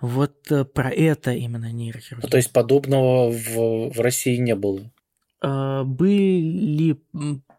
вот 0.00 0.50
э, 0.50 0.64
про 0.64 0.90
это 0.90 1.32
именно 1.32 1.70
нейрохирургия. 1.70 2.26
Ну, 2.26 2.30
то 2.30 2.36
есть 2.36 2.52
подобного 2.52 3.30
в, 3.30 3.90
в 3.90 4.00
России 4.00 4.36
не 4.36 4.54
было? 4.54 4.90
А, 5.42 5.84
были 5.84 6.98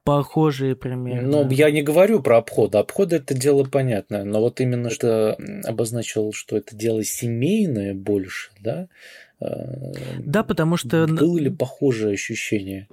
похожие 0.03 0.75
примеры. 0.75 1.25
Ну, 1.25 1.49
я 1.51 1.71
не 1.71 1.81
говорю 1.81 2.21
про 2.21 2.37
обходы. 2.37 2.77
Обходы 2.77 3.17
это 3.17 3.33
дело 3.33 3.63
понятное, 3.63 4.23
но 4.23 4.39
вот 4.39 4.59
именно 4.59 4.89
что 4.89 5.37
обозначил, 5.65 6.33
что 6.33 6.57
это 6.57 6.75
дело 6.75 7.03
семейное 7.03 7.93
больше, 7.93 8.51
да? 8.59 8.87
А, 9.39 9.91
да, 10.19 10.43
потому 10.43 10.77
что... 10.77 11.07
Было 11.07 11.37
ли 11.37 11.49
похожее 11.49 12.13
ощущение 12.13 12.87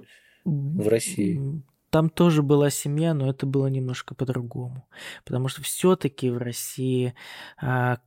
в 0.45 0.87
России? 0.87 1.61
Там 1.89 2.11
тоже 2.11 2.43
была 2.43 2.69
семья, 2.69 3.15
но 3.15 3.31
это 3.31 3.47
было 3.47 3.65
немножко 3.65 4.13
по-другому. 4.13 4.87
Потому 5.25 5.47
что 5.47 5.63
все-таки 5.63 6.29
в 6.29 6.37
России 6.37 7.15
а, 7.59 7.97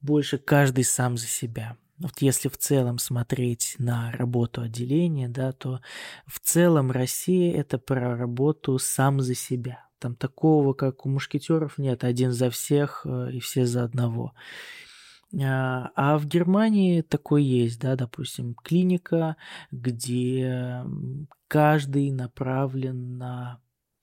больше 0.00 0.38
каждый 0.38 0.84
сам 0.84 1.16
за 1.16 1.26
себя. 1.26 1.76
Вот 1.98 2.20
если 2.20 2.48
в 2.48 2.56
целом 2.56 2.98
смотреть 2.98 3.76
на 3.78 4.10
работу 4.12 4.62
отделения, 4.62 5.28
да, 5.28 5.52
то 5.52 5.80
в 6.26 6.40
целом 6.40 6.90
Россия 6.90 7.54
это 7.54 7.78
про 7.78 8.16
работу 8.16 8.78
сам 8.78 9.20
за 9.20 9.34
себя. 9.34 9.86
Там 9.98 10.16
такого, 10.16 10.72
как 10.72 11.04
у 11.04 11.10
мушкетеров, 11.10 11.76
нет, 11.76 12.04
один 12.04 12.32
за 12.32 12.48
всех 12.48 13.02
э, 13.04 13.32
и 13.32 13.40
все 13.40 13.66
за 13.66 13.84
одного. 13.84 14.32
А, 15.38 15.90
а 15.94 16.18
в 16.18 16.26
Германии 16.26 17.02
такое 17.02 17.42
есть, 17.42 17.78
да, 17.80 17.96
допустим, 17.96 18.54
клиника, 18.54 19.36
где 19.70 20.82
каждый 21.48 22.10
направлен 22.10 23.18
на 23.18 23.60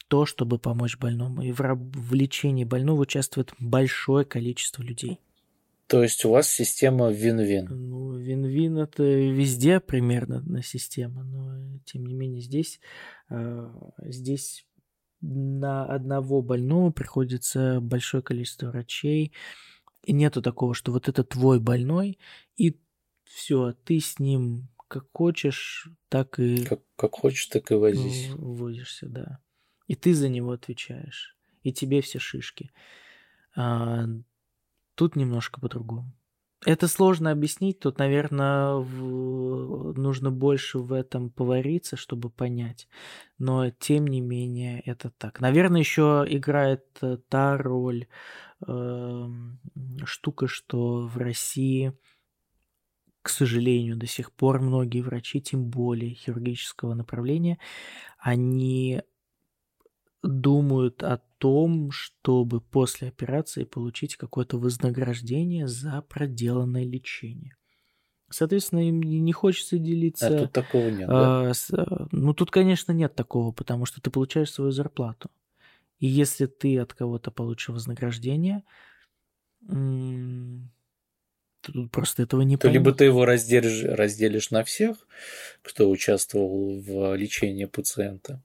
то, 0.08 0.28
чтобы 0.28 0.60
помочь 0.60 0.98
больному. 0.98 1.42
И 1.42 1.52
в 1.52 2.14
лечении 2.14 2.64
больного 2.64 3.02
участвует 3.02 3.54
большое 3.60 4.24
количество 4.24 4.84
людей. 4.84 5.20
То 5.88 6.04
есть 6.04 6.26
у 6.26 6.32
вас 6.32 6.50
система 6.50 7.10
вин-вин? 7.10 7.68
Ну, 7.70 8.18
вин-вин 8.18 8.78
это 8.78 9.04
везде 9.04 9.80
примерно 9.80 10.42
на 10.42 10.62
система, 10.62 11.24
но 11.24 11.80
тем 11.86 12.06
не 12.06 12.14
менее 12.14 12.42
здесь, 12.42 12.82
э, 13.30 13.70
здесь 14.02 14.66
на 15.22 15.86
одного 15.86 16.42
больного 16.42 16.92
приходится 16.92 17.80
большое 17.82 18.22
количество 18.22 18.68
врачей, 18.68 19.34
и 20.04 20.14
нету 20.14 20.42
такого, 20.42 20.74
что 20.74 20.92
вот 20.92 21.08
это 21.08 21.24
твой 21.24 21.60
больной, 21.60 22.20
и 22.58 22.80
все, 23.24 23.74
ты 23.84 24.00
с 24.00 24.20
ним 24.20 24.70
как 24.88 25.06
хочешь, 25.14 25.90
так 26.10 26.40
и... 26.40 26.64
Как, 26.64 26.82
как 26.96 27.16
хочешь, 27.16 27.48
так 27.48 27.72
и 27.72 27.76
возись. 27.76 28.30
Возишься, 28.36 29.08
да. 29.08 29.40
И 29.88 29.96
ты 29.96 30.14
за 30.14 30.30
него 30.30 30.52
отвечаешь. 30.52 31.38
И 31.64 31.74
тебе 31.74 32.02
все 32.02 32.20
шишки. 32.20 32.72
А, 33.56 34.06
Тут 34.98 35.16
немножко 35.16 35.62
по-другому. 35.62 36.12
Это 36.66 36.88
сложно 36.88 37.30
объяснить. 37.30 37.80
Тут, 37.80 38.00
наверное, 38.00 38.74
в... 38.74 39.94
нужно 39.94 40.32
больше 40.32 40.80
в 40.80 40.92
этом 40.92 41.30
повариться, 41.30 41.96
чтобы 41.96 42.32
понять. 42.32 42.88
Но, 43.38 43.70
тем 43.70 44.08
не 44.08 44.22
менее, 44.22 44.82
это 44.82 45.12
так. 45.12 45.40
Наверное, 45.40 45.82
еще 45.82 46.26
играет 46.28 46.84
э, 47.02 47.18
та 47.30 47.58
роль 47.58 48.08
э, 48.66 49.28
штука, 50.06 50.48
что 50.48 51.06
в 51.06 51.16
России, 51.18 51.94
к 53.22 53.30
сожалению, 53.30 53.96
до 53.96 54.08
сих 54.08 54.32
пор 54.32 54.60
многие 54.60 55.02
врачи, 55.02 55.40
тем 55.40 55.70
более 55.70 56.16
хирургического 56.16 56.96
направления, 56.96 57.60
они 58.18 59.04
думают 60.24 61.04
о 61.04 61.22
том, 61.38 61.92
чтобы 61.92 62.62
после 62.62 63.08
операции 63.08 63.64
получить 63.64 64.16
какое-то 64.16 64.58
вознаграждение 64.58 65.68
за 65.68 66.02
проделанное 66.02 66.84
лечение. 66.84 67.56
Соответственно, 68.30 68.88
им 68.88 69.02
не 69.02 69.32
хочется 69.32 69.78
делиться. 69.78 70.28
А 70.28 70.40
тут 70.40 70.52
такого 70.52 70.90
нет, 70.90 71.08
да? 71.08 71.50
А, 71.50 71.54
с, 71.54 71.72
а, 71.72 72.08
ну, 72.12 72.34
тут, 72.34 72.52
конечно, 72.52 72.92
нет 72.92 73.16
такого, 73.16 73.52
потому 73.52 73.86
что 73.86 74.02
ты 74.02 74.10
получаешь 74.10 74.52
свою 74.52 74.72
зарплату. 74.72 75.30
И 76.00 76.08
если 76.08 76.46
ты 76.46 76.78
от 76.78 76.94
кого-то 76.94 77.32
получишь 77.32 77.70
вознаграждение, 77.70 78.64
то 81.62 81.72
тут 81.72 81.92
просто 81.92 82.24
этого 82.24 82.42
не 82.42 82.58
То 82.58 82.70
либо 82.70 82.94
ты 82.94 83.06
его 83.06 83.26
разделишь, 83.26 83.84
разделишь 83.84 84.52
на 84.52 84.64
всех, 84.64 85.08
кто 85.62 85.90
участвовал 85.90 86.80
в 86.80 87.16
лечении 87.16 87.66
пациента, 87.66 88.44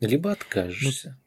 либо 0.00 0.28
Ну, 0.28 0.32
откажешься. 0.34 1.18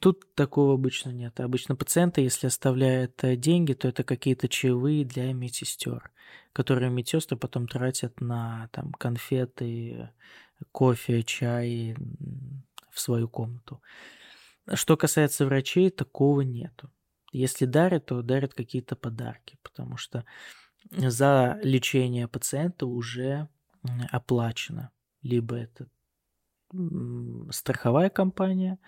Тут 0.00 0.34
такого 0.34 0.74
обычно 0.74 1.10
нет. 1.10 1.38
Обычно 1.40 1.76
пациенты, 1.76 2.22
если 2.22 2.46
оставляют 2.46 3.22
э, 3.22 3.36
деньги, 3.36 3.74
то 3.74 3.88
это 3.88 4.04
какие-то 4.04 4.48
чаевые 4.48 5.04
для 5.04 5.32
медсестер, 5.32 6.10
которые 6.52 6.90
медсестры 6.90 7.36
потом 7.36 7.68
тратят 7.68 8.20
на 8.20 8.68
там, 8.72 8.92
конфеты, 8.92 10.10
кофе, 10.72 11.22
чай 11.22 11.96
в 12.90 13.00
свою 13.00 13.28
комнату. 13.28 13.80
Что 14.74 14.96
касается 14.96 15.46
врачей, 15.46 15.90
такого 15.90 16.40
нету. 16.40 16.90
Если 17.32 17.66
дарят, 17.66 18.06
то 18.06 18.22
дарят 18.22 18.54
какие-то 18.54 18.96
подарки, 18.96 19.58
потому 19.62 19.96
что 19.96 20.24
за 20.90 21.58
лечение 21.62 22.26
пациента 22.26 22.86
уже 22.86 23.48
оплачено. 24.10 24.90
Либо 25.22 25.56
это 25.56 25.88
страховая 27.50 28.10
компания, 28.10 28.78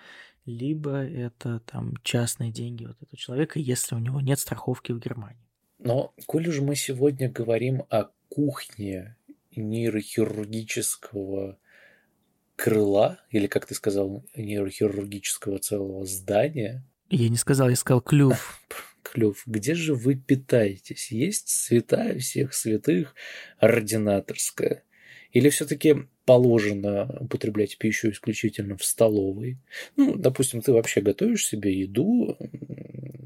либо 0.58 1.04
это 1.04 1.60
там 1.60 1.94
частные 2.02 2.50
деньги 2.50 2.84
вот 2.84 2.96
этого 3.00 3.16
человека, 3.16 3.58
если 3.58 3.94
у 3.94 3.98
него 3.98 4.20
нет 4.20 4.38
страховки 4.38 4.92
в 4.92 4.98
Германии. 4.98 5.40
Но, 5.78 6.12
коль 6.26 6.48
уж 6.48 6.60
мы 6.60 6.76
сегодня 6.76 7.30
говорим 7.30 7.84
о 7.88 8.08
кухне 8.28 9.16
нейрохирургического 9.56 11.58
крыла, 12.56 13.20
или, 13.30 13.46
как 13.46 13.66
ты 13.66 13.74
сказал, 13.74 14.24
нейрохирургического 14.36 15.58
целого 15.58 16.04
здания, 16.04 16.84
Я 17.08 17.28
не 17.28 17.36
сказал, 17.36 17.70
я 17.70 17.76
сказал 17.76 18.02
клюв. 18.02 18.60
клюв, 19.02 19.42
где 19.46 19.74
же 19.74 19.94
вы 19.94 20.14
питаетесь? 20.14 21.10
Есть 21.10 21.48
святая 21.48 22.18
всех 22.18 22.54
святых 22.54 23.14
ординаторская? 23.58 24.84
Или 25.32 25.48
все-таки 25.48 26.06
положено 26.24 27.16
употреблять 27.20 27.78
пищу 27.78 28.10
исключительно 28.10 28.76
в 28.76 28.84
столовой? 28.84 29.58
Ну, 29.96 30.16
допустим, 30.16 30.60
ты 30.60 30.72
вообще 30.72 31.00
готовишь 31.00 31.46
себе 31.46 31.78
еду 31.78 32.36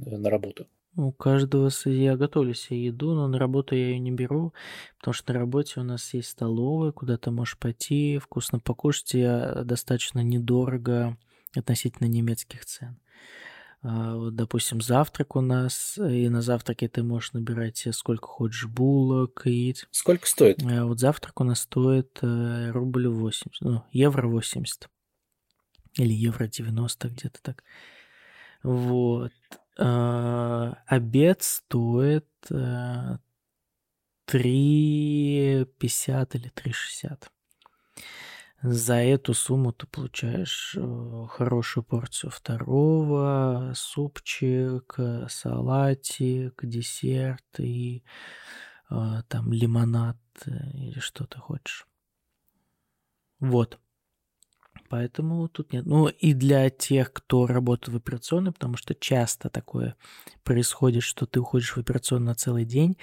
на 0.07 0.31
работу? 0.31 0.67
У 0.97 1.11
каждого 1.11 1.71
я 1.87 2.17
готовлю 2.17 2.55
себе 2.55 2.85
еду, 2.85 3.15
но 3.15 3.27
на 3.27 3.39
работу 3.39 3.75
я 3.75 3.89
ее 3.89 3.99
не 3.99 4.13
беру, 4.13 4.53
потому 4.99 5.13
что 5.13 5.33
на 5.33 5.41
работе 5.41 5.81
у 5.81 5.83
нас 5.83 6.15
есть 6.15 6.29
столовая, 6.29 6.93
куда 6.93 7.17
ты 7.17 7.33
можешь 7.33 7.59
пойти, 7.59 8.19
вкусно 8.19 8.61
покушать, 8.61 9.15
и 9.15 9.23
а, 9.23 9.65
достаточно 9.65 10.21
недорого 10.21 11.17
относительно 11.57 12.07
немецких 12.07 12.65
цен. 12.65 12.97
А, 13.85 14.17
Вот, 14.17 14.35
допустим, 14.35 14.81
завтрак 14.81 15.37
у 15.37 15.43
нас, 15.43 15.99
и 15.99 16.31
на 16.31 16.41
завтраке 16.41 16.89
ты 16.89 17.03
можешь 17.03 17.35
набирать 17.35 17.77
себе 17.77 17.93
сколько 17.93 18.27
хочешь 18.27 18.67
булок, 18.67 19.43
яиц. 19.45 19.87
Сколько 19.91 20.27
стоит? 20.27 20.63
А 20.65 20.87
Вот 20.87 20.99
завтрак 20.99 21.39
у 21.43 21.45
нас 21.45 21.61
стоит 21.61 22.19
э, 22.23 22.71
рубль 22.71 23.09
80, 23.09 23.61
ну, 23.61 23.85
евро 23.93 24.27
80. 24.27 24.89
Или 25.99 26.15
евро 26.15 26.47
90, 26.47 27.09
где-то 27.09 27.43
так. 27.43 27.63
Вот. 28.63 29.33
А, 29.79 30.79
Обед 30.87 31.43
стоит 31.43 32.27
э, 32.51 33.19
3,50 34.27 36.37
или 36.37 36.51
3,60. 36.51 37.29
За 38.67 38.95
эту 38.95 39.35
сумму 39.35 39.73
ты 39.75 39.87
получаешь 39.87 40.75
э, 40.75 41.27
хорошую 41.29 41.85
порцию 41.85 42.31
второго, 42.31 43.73
супчик, 43.77 44.95
э, 44.97 45.27
салатик, 45.29 46.65
десерт 46.65 47.45
и 47.61 48.03
э, 48.91 49.23
там 49.29 49.53
лимонад 49.53 50.17
или 50.47 50.99
что 50.99 51.27
ты 51.27 51.39
хочешь. 51.39 51.87
Вот. 53.39 53.79
Поэтому 54.89 55.49
тут 55.49 55.73
нет. 55.73 55.87
Ну 55.87 56.09
и 56.09 56.35
для 56.35 56.71
тех, 56.71 57.13
кто 57.13 57.47
работает 57.47 57.95
в 57.95 57.97
операционной, 57.97 58.53
потому 58.53 58.77
что 58.77 58.95
часто 58.95 59.49
такое 59.49 59.97
происходит, 60.43 61.03
что 61.03 61.27
ты 61.27 61.41
уходишь 61.41 61.75
в 61.75 61.79
операционную 61.79 62.29
на 62.29 62.35
целый 62.35 62.65
день, 62.65 62.97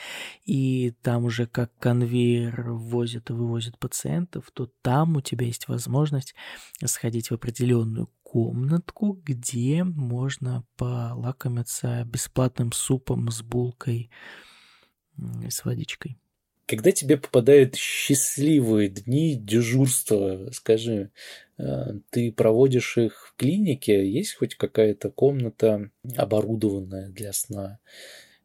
и 0.45 0.91
там 1.01 1.25
уже 1.25 1.47
как 1.47 1.75
конвейер 1.79 2.71
ввозят 2.71 3.29
и 3.29 3.33
вывозят 3.33 3.79
пациентов, 3.79 4.51
то 4.53 4.69
там 4.81 5.17
у 5.17 5.21
тебя 5.21 5.45
есть 5.45 5.67
возможность 5.67 6.35
сходить 6.85 7.29
в 7.29 7.33
определенную 7.33 8.09
комнатку, 8.23 9.19
где 9.23 9.83
можно 9.83 10.63
полакомиться 10.77 12.05
бесплатным 12.05 12.71
супом 12.71 13.29
с 13.29 13.41
булкой 13.41 14.09
с 15.49 15.65
водичкой. 15.65 16.17
Когда 16.71 16.93
тебе 16.93 17.17
попадают 17.17 17.75
счастливые 17.75 18.87
дни 18.87 19.35
дежурства, 19.35 20.49
скажи, 20.53 21.11
э, 21.57 21.95
ты 22.11 22.31
проводишь 22.31 22.97
их 22.97 23.27
в 23.27 23.35
клинике? 23.35 24.09
Есть 24.09 24.35
хоть 24.35 24.55
какая-то 24.55 25.09
комната 25.09 25.89
оборудованная 26.15 27.09
для 27.09 27.33
сна? 27.33 27.79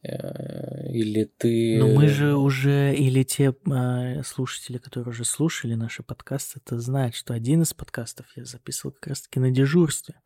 Э, 0.02 0.90
Или 0.90 1.30
ты... 1.38 1.78
Но 1.78 1.86
мы 1.86 2.08
же 2.08 2.34
уже, 2.34 2.96
или 2.96 3.22
те 3.22 3.54
а, 3.70 4.20
слушатели, 4.24 4.78
которые 4.78 5.10
уже 5.10 5.24
слушали 5.24 5.74
наши 5.74 6.02
подкасты, 6.02 6.58
это 6.64 6.80
знают, 6.80 7.14
что 7.14 7.32
один 7.32 7.62
из 7.62 7.74
подкастов 7.74 8.26
я 8.34 8.44
записывал 8.44 8.90
как 8.90 9.06
раз-таки 9.06 9.38
на 9.38 9.52
дежурстве. 9.52 10.16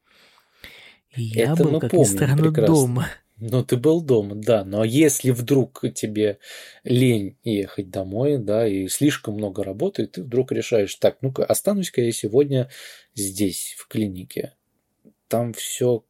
И 1.14 1.22
я 1.22 1.52
Это 1.52 1.64
был, 1.64 1.80
как 1.80 1.92
ни 1.92 1.96
помним 1.96 2.16
странно, 2.16 2.42
прекрасно. 2.44 2.74
дома. 2.74 3.08
Ну, 3.40 3.64
ты 3.64 3.76
был 3.76 4.02
дома, 4.02 4.34
да. 4.34 4.64
Но 4.64 4.84
если 4.84 5.30
вдруг 5.30 5.82
тебе 5.94 6.38
лень 6.84 7.38
ехать 7.42 7.90
домой, 7.90 8.38
да, 8.38 8.66
и 8.66 8.88
слишком 8.88 9.34
много 9.34 9.64
работы, 9.64 10.06
ты 10.06 10.22
вдруг 10.22 10.52
решаешь, 10.52 10.94
так, 10.96 11.22
ну-ка, 11.22 11.44
останусь-ка 11.44 12.02
я 12.02 12.12
сегодня 12.12 12.70
здесь, 13.14 13.74
в 13.78 13.88
клинике. 13.88 14.54
Там 15.28 15.52
все 15.52 16.04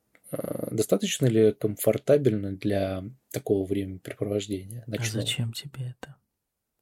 достаточно 0.70 1.26
ли 1.26 1.52
комфортабельно 1.52 2.56
для 2.56 3.04
такого 3.32 3.66
времяпрепровождения 3.66 4.84
А 4.86 4.90
ночного? 4.90 5.26
зачем 5.26 5.52
тебе 5.52 5.94
это? 5.98 6.16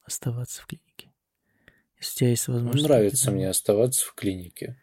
Оставаться 0.05 0.62
в 0.62 0.66
клинике. 0.66 1.12
Если 1.99 2.14
у 2.14 2.18
тебя 2.18 2.30
есть 2.30 2.49
возможность... 2.49 2.84
Нравится 2.84 3.30
мне 3.30 3.49
оставаться 3.49 4.07
в 4.07 4.14
клинике. 4.14 4.80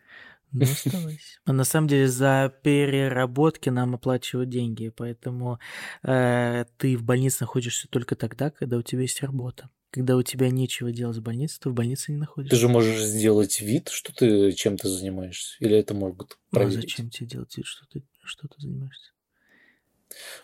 Ну, 0.56 0.64
оставайся. 0.72 1.40
А 1.46 1.54
на 1.54 1.64
самом 1.64 1.88
деле 1.88 2.08
за 2.08 2.54
переработки 2.64 3.70
нам 3.70 3.96
оплачивают 3.96 4.50
деньги, 4.50 4.90
поэтому 4.90 5.60
э, 6.04 6.66
ты 6.78 6.96
в 6.98 7.04
больнице 7.04 7.38
находишься 7.42 7.88
только 7.90 8.16
тогда, 8.16 8.50
когда 8.52 8.78
у 8.78 8.82
тебя 8.82 9.02
есть 9.02 9.22
работа. 9.22 9.70
Когда 9.92 10.18
у 10.18 10.24
тебя 10.24 10.50
нечего 10.50 10.92
делать 10.92 11.18
в 11.18 11.22
больнице, 11.22 11.58
ты 11.60 11.70
в 11.70 11.74
больнице 11.74 12.12
не 12.12 12.18
Ты 12.18 12.22
находишься. 12.22 12.58
же 12.58 12.68
можешь 12.68 13.02
сделать 13.02 13.62
вид, 13.62 13.88
что 13.90 14.14
ты 14.14 14.52
чем-то 14.52 14.90
занимаешься. 14.90 15.56
Или 15.60 15.78
это 15.78 15.94
могут 15.94 16.38
Ну, 16.52 16.60
а 16.60 16.64
проверить. 16.64 16.82
зачем 16.82 17.10
тебе 17.10 17.28
делать 17.28 17.56
вид, 17.56 17.66
что 17.66 17.86
ты, 17.88 18.04
что 18.24 18.48
ты 18.48 18.56
занимаешься? 18.62 19.12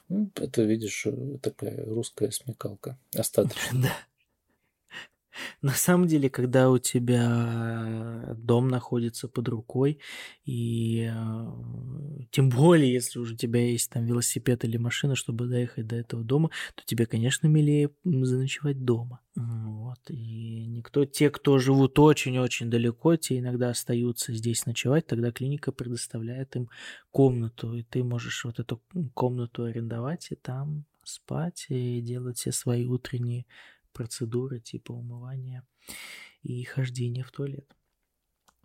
Ну, 0.10 0.32
это, 0.36 0.64
видишь, 0.64 1.06
э, 1.06 1.38
такая 1.42 1.84
русская 1.86 2.32
смекалка. 2.32 2.98
Остаточно. 3.16 3.82
Да. 3.84 3.94
На 5.62 5.72
самом 5.72 6.08
деле, 6.08 6.30
когда 6.30 6.70
у 6.70 6.78
тебя 6.78 8.36
дом 8.38 8.68
находится 8.68 9.28
под 9.28 9.48
рукой, 9.50 10.00
и 10.46 11.12
э, 11.14 12.26
тем 12.32 12.50
более, 12.50 12.92
если 12.94 13.20
уже 13.20 13.34
у 13.34 13.38
тебя 13.38 13.62
есть 13.62 13.90
там 13.90 14.06
велосипед 14.06 14.64
или 14.64 14.78
машина, 14.78 15.16
чтобы 15.16 15.48
доехать 15.48 15.88
до 15.88 15.96
этого 15.96 16.24
дома, 16.24 16.50
то 16.76 16.84
тебе, 16.86 17.06
конечно, 17.06 17.48
милее 17.48 17.92
заночевать 18.04 18.84
дома. 18.84 19.20
Вот. 19.36 20.00
И 20.10 20.66
никто, 20.66 21.06
те, 21.06 21.30
кто 21.30 21.58
живут 21.58 21.98
очень-очень 22.00 22.70
далеко, 22.70 23.16
те 23.16 23.40
иногда 23.40 23.70
остаются 23.70 24.34
здесь 24.34 24.66
ночевать, 24.66 25.08
тогда 25.08 25.32
клиника 25.32 25.72
предоставляет 25.72 26.56
им 26.56 26.70
комнату, 27.12 27.74
и 27.76 27.84
ты 27.84 28.04
можешь 28.04 28.44
вот 28.46 28.60
эту 28.60 28.82
комнату 29.14 29.64
арендовать 29.64 30.32
и 30.32 30.36
там 30.36 30.86
спать 31.04 31.66
и 31.70 32.02
делать 32.02 32.38
все 32.38 32.52
свои 32.52 32.86
утренние 32.86 33.46
процедуры 34.02 34.60
типа 34.60 34.94
умывания 34.94 35.64
и 36.42 36.64
хождения 36.64 37.24
в 37.24 37.32
туалет. 37.32 37.76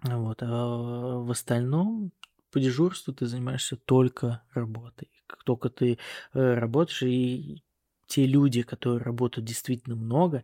Вот. 0.03 0.43
А 0.43 1.18
в 1.18 1.30
остальном 1.30 2.12
по 2.51 2.61
дежурству 2.61 3.12
ты 3.12 3.26
занимаешься 3.26 3.76
только 3.76 4.43
работой. 4.55 5.11
Как 5.26 5.45
только 5.45 5.68
ты 5.68 5.99
э, 6.32 6.55
работаешь, 6.55 7.03
и 7.03 7.62
те 8.07 8.24
люди, 8.24 8.62
которые 8.62 9.03
работают 9.03 9.47
действительно 9.47 9.97
много, 9.97 10.43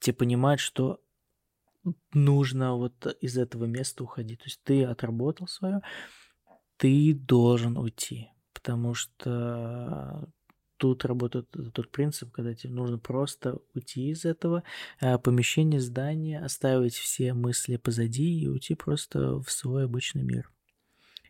те 0.00 0.12
понимают, 0.12 0.60
что 0.60 1.00
нужно 2.12 2.74
вот 2.74 3.06
из 3.20 3.38
этого 3.38 3.66
места 3.66 4.02
уходить. 4.02 4.40
То 4.40 4.46
есть 4.46 4.60
ты 4.64 4.84
отработал 4.84 5.46
свое, 5.46 5.80
ты 6.76 7.14
должен 7.14 7.76
уйти, 7.76 8.30
потому 8.52 8.94
что 8.94 10.28
тут 10.84 11.06
работает 11.06 11.48
тот 11.72 11.90
принцип, 11.90 12.30
когда 12.30 12.52
тебе 12.52 12.74
нужно 12.74 12.98
просто 12.98 13.56
уйти 13.74 14.10
из 14.10 14.26
этого 14.26 14.64
а, 15.00 15.16
помещения, 15.16 15.80
здания, 15.80 16.44
оставить 16.44 16.94
все 16.94 17.32
мысли 17.32 17.78
позади 17.78 18.40
и 18.40 18.48
уйти 18.48 18.74
просто 18.74 19.40
в 19.40 19.50
свой 19.50 19.86
обычный 19.86 20.24
мир. 20.24 20.52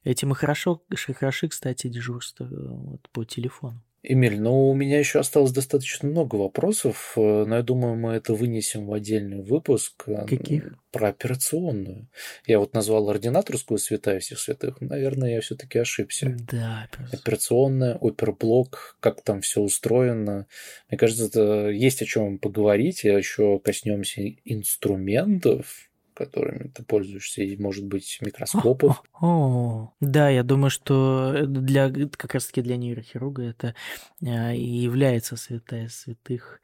Этим 0.02 0.32
и 0.32 0.34
хорошо, 0.34 0.82
хороши, 1.16 1.46
кстати, 1.46 1.86
дежурство 1.86 2.46
э, 2.46 2.48
вот, 2.50 3.08
по 3.10 3.24
телефону. 3.24 3.80
Эмиль, 4.06 4.38
ну 4.38 4.68
у 4.68 4.74
меня 4.74 4.98
еще 4.98 5.18
осталось 5.18 5.50
достаточно 5.50 6.06
много 6.06 6.36
вопросов, 6.36 7.14
э, 7.16 7.44
но 7.46 7.56
я 7.56 7.62
думаю, 7.62 7.96
мы 7.96 8.12
это 8.12 8.34
вынесем 8.34 8.86
в 8.86 8.92
отдельный 8.92 9.42
выпуск. 9.42 10.04
Э, 10.06 10.26
Каких? 10.26 10.78
Про 10.92 11.08
операционную. 11.08 12.08
Я 12.46 12.58
вот 12.58 12.74
назвал 12.74 13.08
ординаторскую 13.08 13.78
святая 13.78 14.20
всех 14.20 14.38
святых. 14.38 14.82
Наверное, 14.82 15.36
я 15.36 15.40
все-таки 15.40 15.78
ошибся. 15.78 16.36
Да. 16.52 16.86
Операционная, 17.12 17.96
оперблок, 17.98 18.98
как 19.00 19.22
там 19.22 19.40
все 19.40 19.62
устроено. 19.62 20.46
Мне 20.90 20.98
кажется, 20.98 21.24
это 21.24 21.70
есть 21.70 22.02
о 22.02 22.04
чем 22.04 22.38
поговорить. 22.38 23.04
Я 23.04 23.16
еще 23.16 23.58
коснемся 23.58 24.20
инструментов, 24.44 25.88
которыми 26.14 26.68
ты 26.68 26.82
пользуешься, 26.84 27.42
и, 27.42 27.56
может 27.56 27.84
быть, 27.84 28.18
микроскопов. 28.20 29.02
О, 29.20 29.92
да, 30.00 30.28
я 30.30 30.42
думаю, 30.42 30.70
что 30.70 31.44
для 31.46 31.90
как 31.90 32.34
раз-таки 32.34 32.62
для 32.62 32.76
нейрохирурга 32.76 33.42
это 33.42 33.74
э, 34.22 34.56
является 34.56 35.36
святая 35.36 35.88
святых 35.88 36.60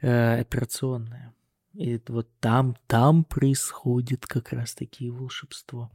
э, 0.00 0.40
операционная. 0.40 1.34
И 1.74 1.98
вот 2.08 2.28
там, 2.40 2.76
там 2.86 3.24
происходит 3.24 4.26
как 4.26 4.52
раз-таки 4.52 5.08
волшебство. 5.10 5.90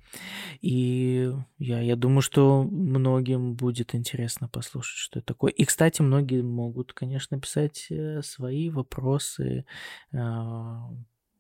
И 0.60 1.32
я, 1.60 1.82
я 1.82 1.96
думаю, 1.96 2.22
что 2.22 2.64
многим 2.64 3.54
будет 3.54 3.94
интересно 3.94 4.48
послушать, 4.48 4.98
что 4.98 5.20
это 5.20 5.28
такое. 5.28 5.52
И, 5.52 5.66
кстати, 5.66 6.02
многие 6.02 6.42
могут, 6.42 6.94
конечно, 6.94 7.40
писать 7.40 7.88
э, 7.92 8.22
свои 8.24 8.70
вопросы, 8.72 9.66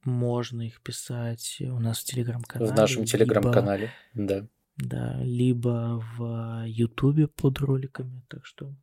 можно 0.03 0.61
их 0.61 0.81
писать 0.81 1.57
у 1.61 1.79
нас 1.79 1.99
в 1.99 2.03
телеграм-канале. 2.05 2.71
В 2.71 2.75
нашем 2.75 3.05
телеграм-канале, 3.05 3.91
да. 4.13 4.45
Да, 4.77 5.17
либо 5.23 6.03
в 6.17 6.63
Ютубе 6.67 7.27
под 7.27 7.59
роликами. 7.59 8.21
Так 8.27 8.45
что 8.45 8.75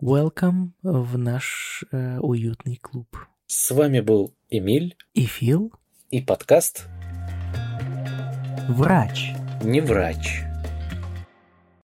welcome 0.00 0.70
в 0.82 1.16
наш 1.16 1.84
э, 1.92 2.18
уютный 2.18 2.76
клуб. 2.76 3.16
С 3.46 3.70
вами 3.70 4.00
был 4.00 4.34
Эмиль 4.50 4.96
и 5.14 5.26
Фил 5.26 5.72
и 6.10 6.20
подкаст 6.20 6.88
Врач. 8.68 9.32
Не 9.62 9.80
врач. 9.80 10.47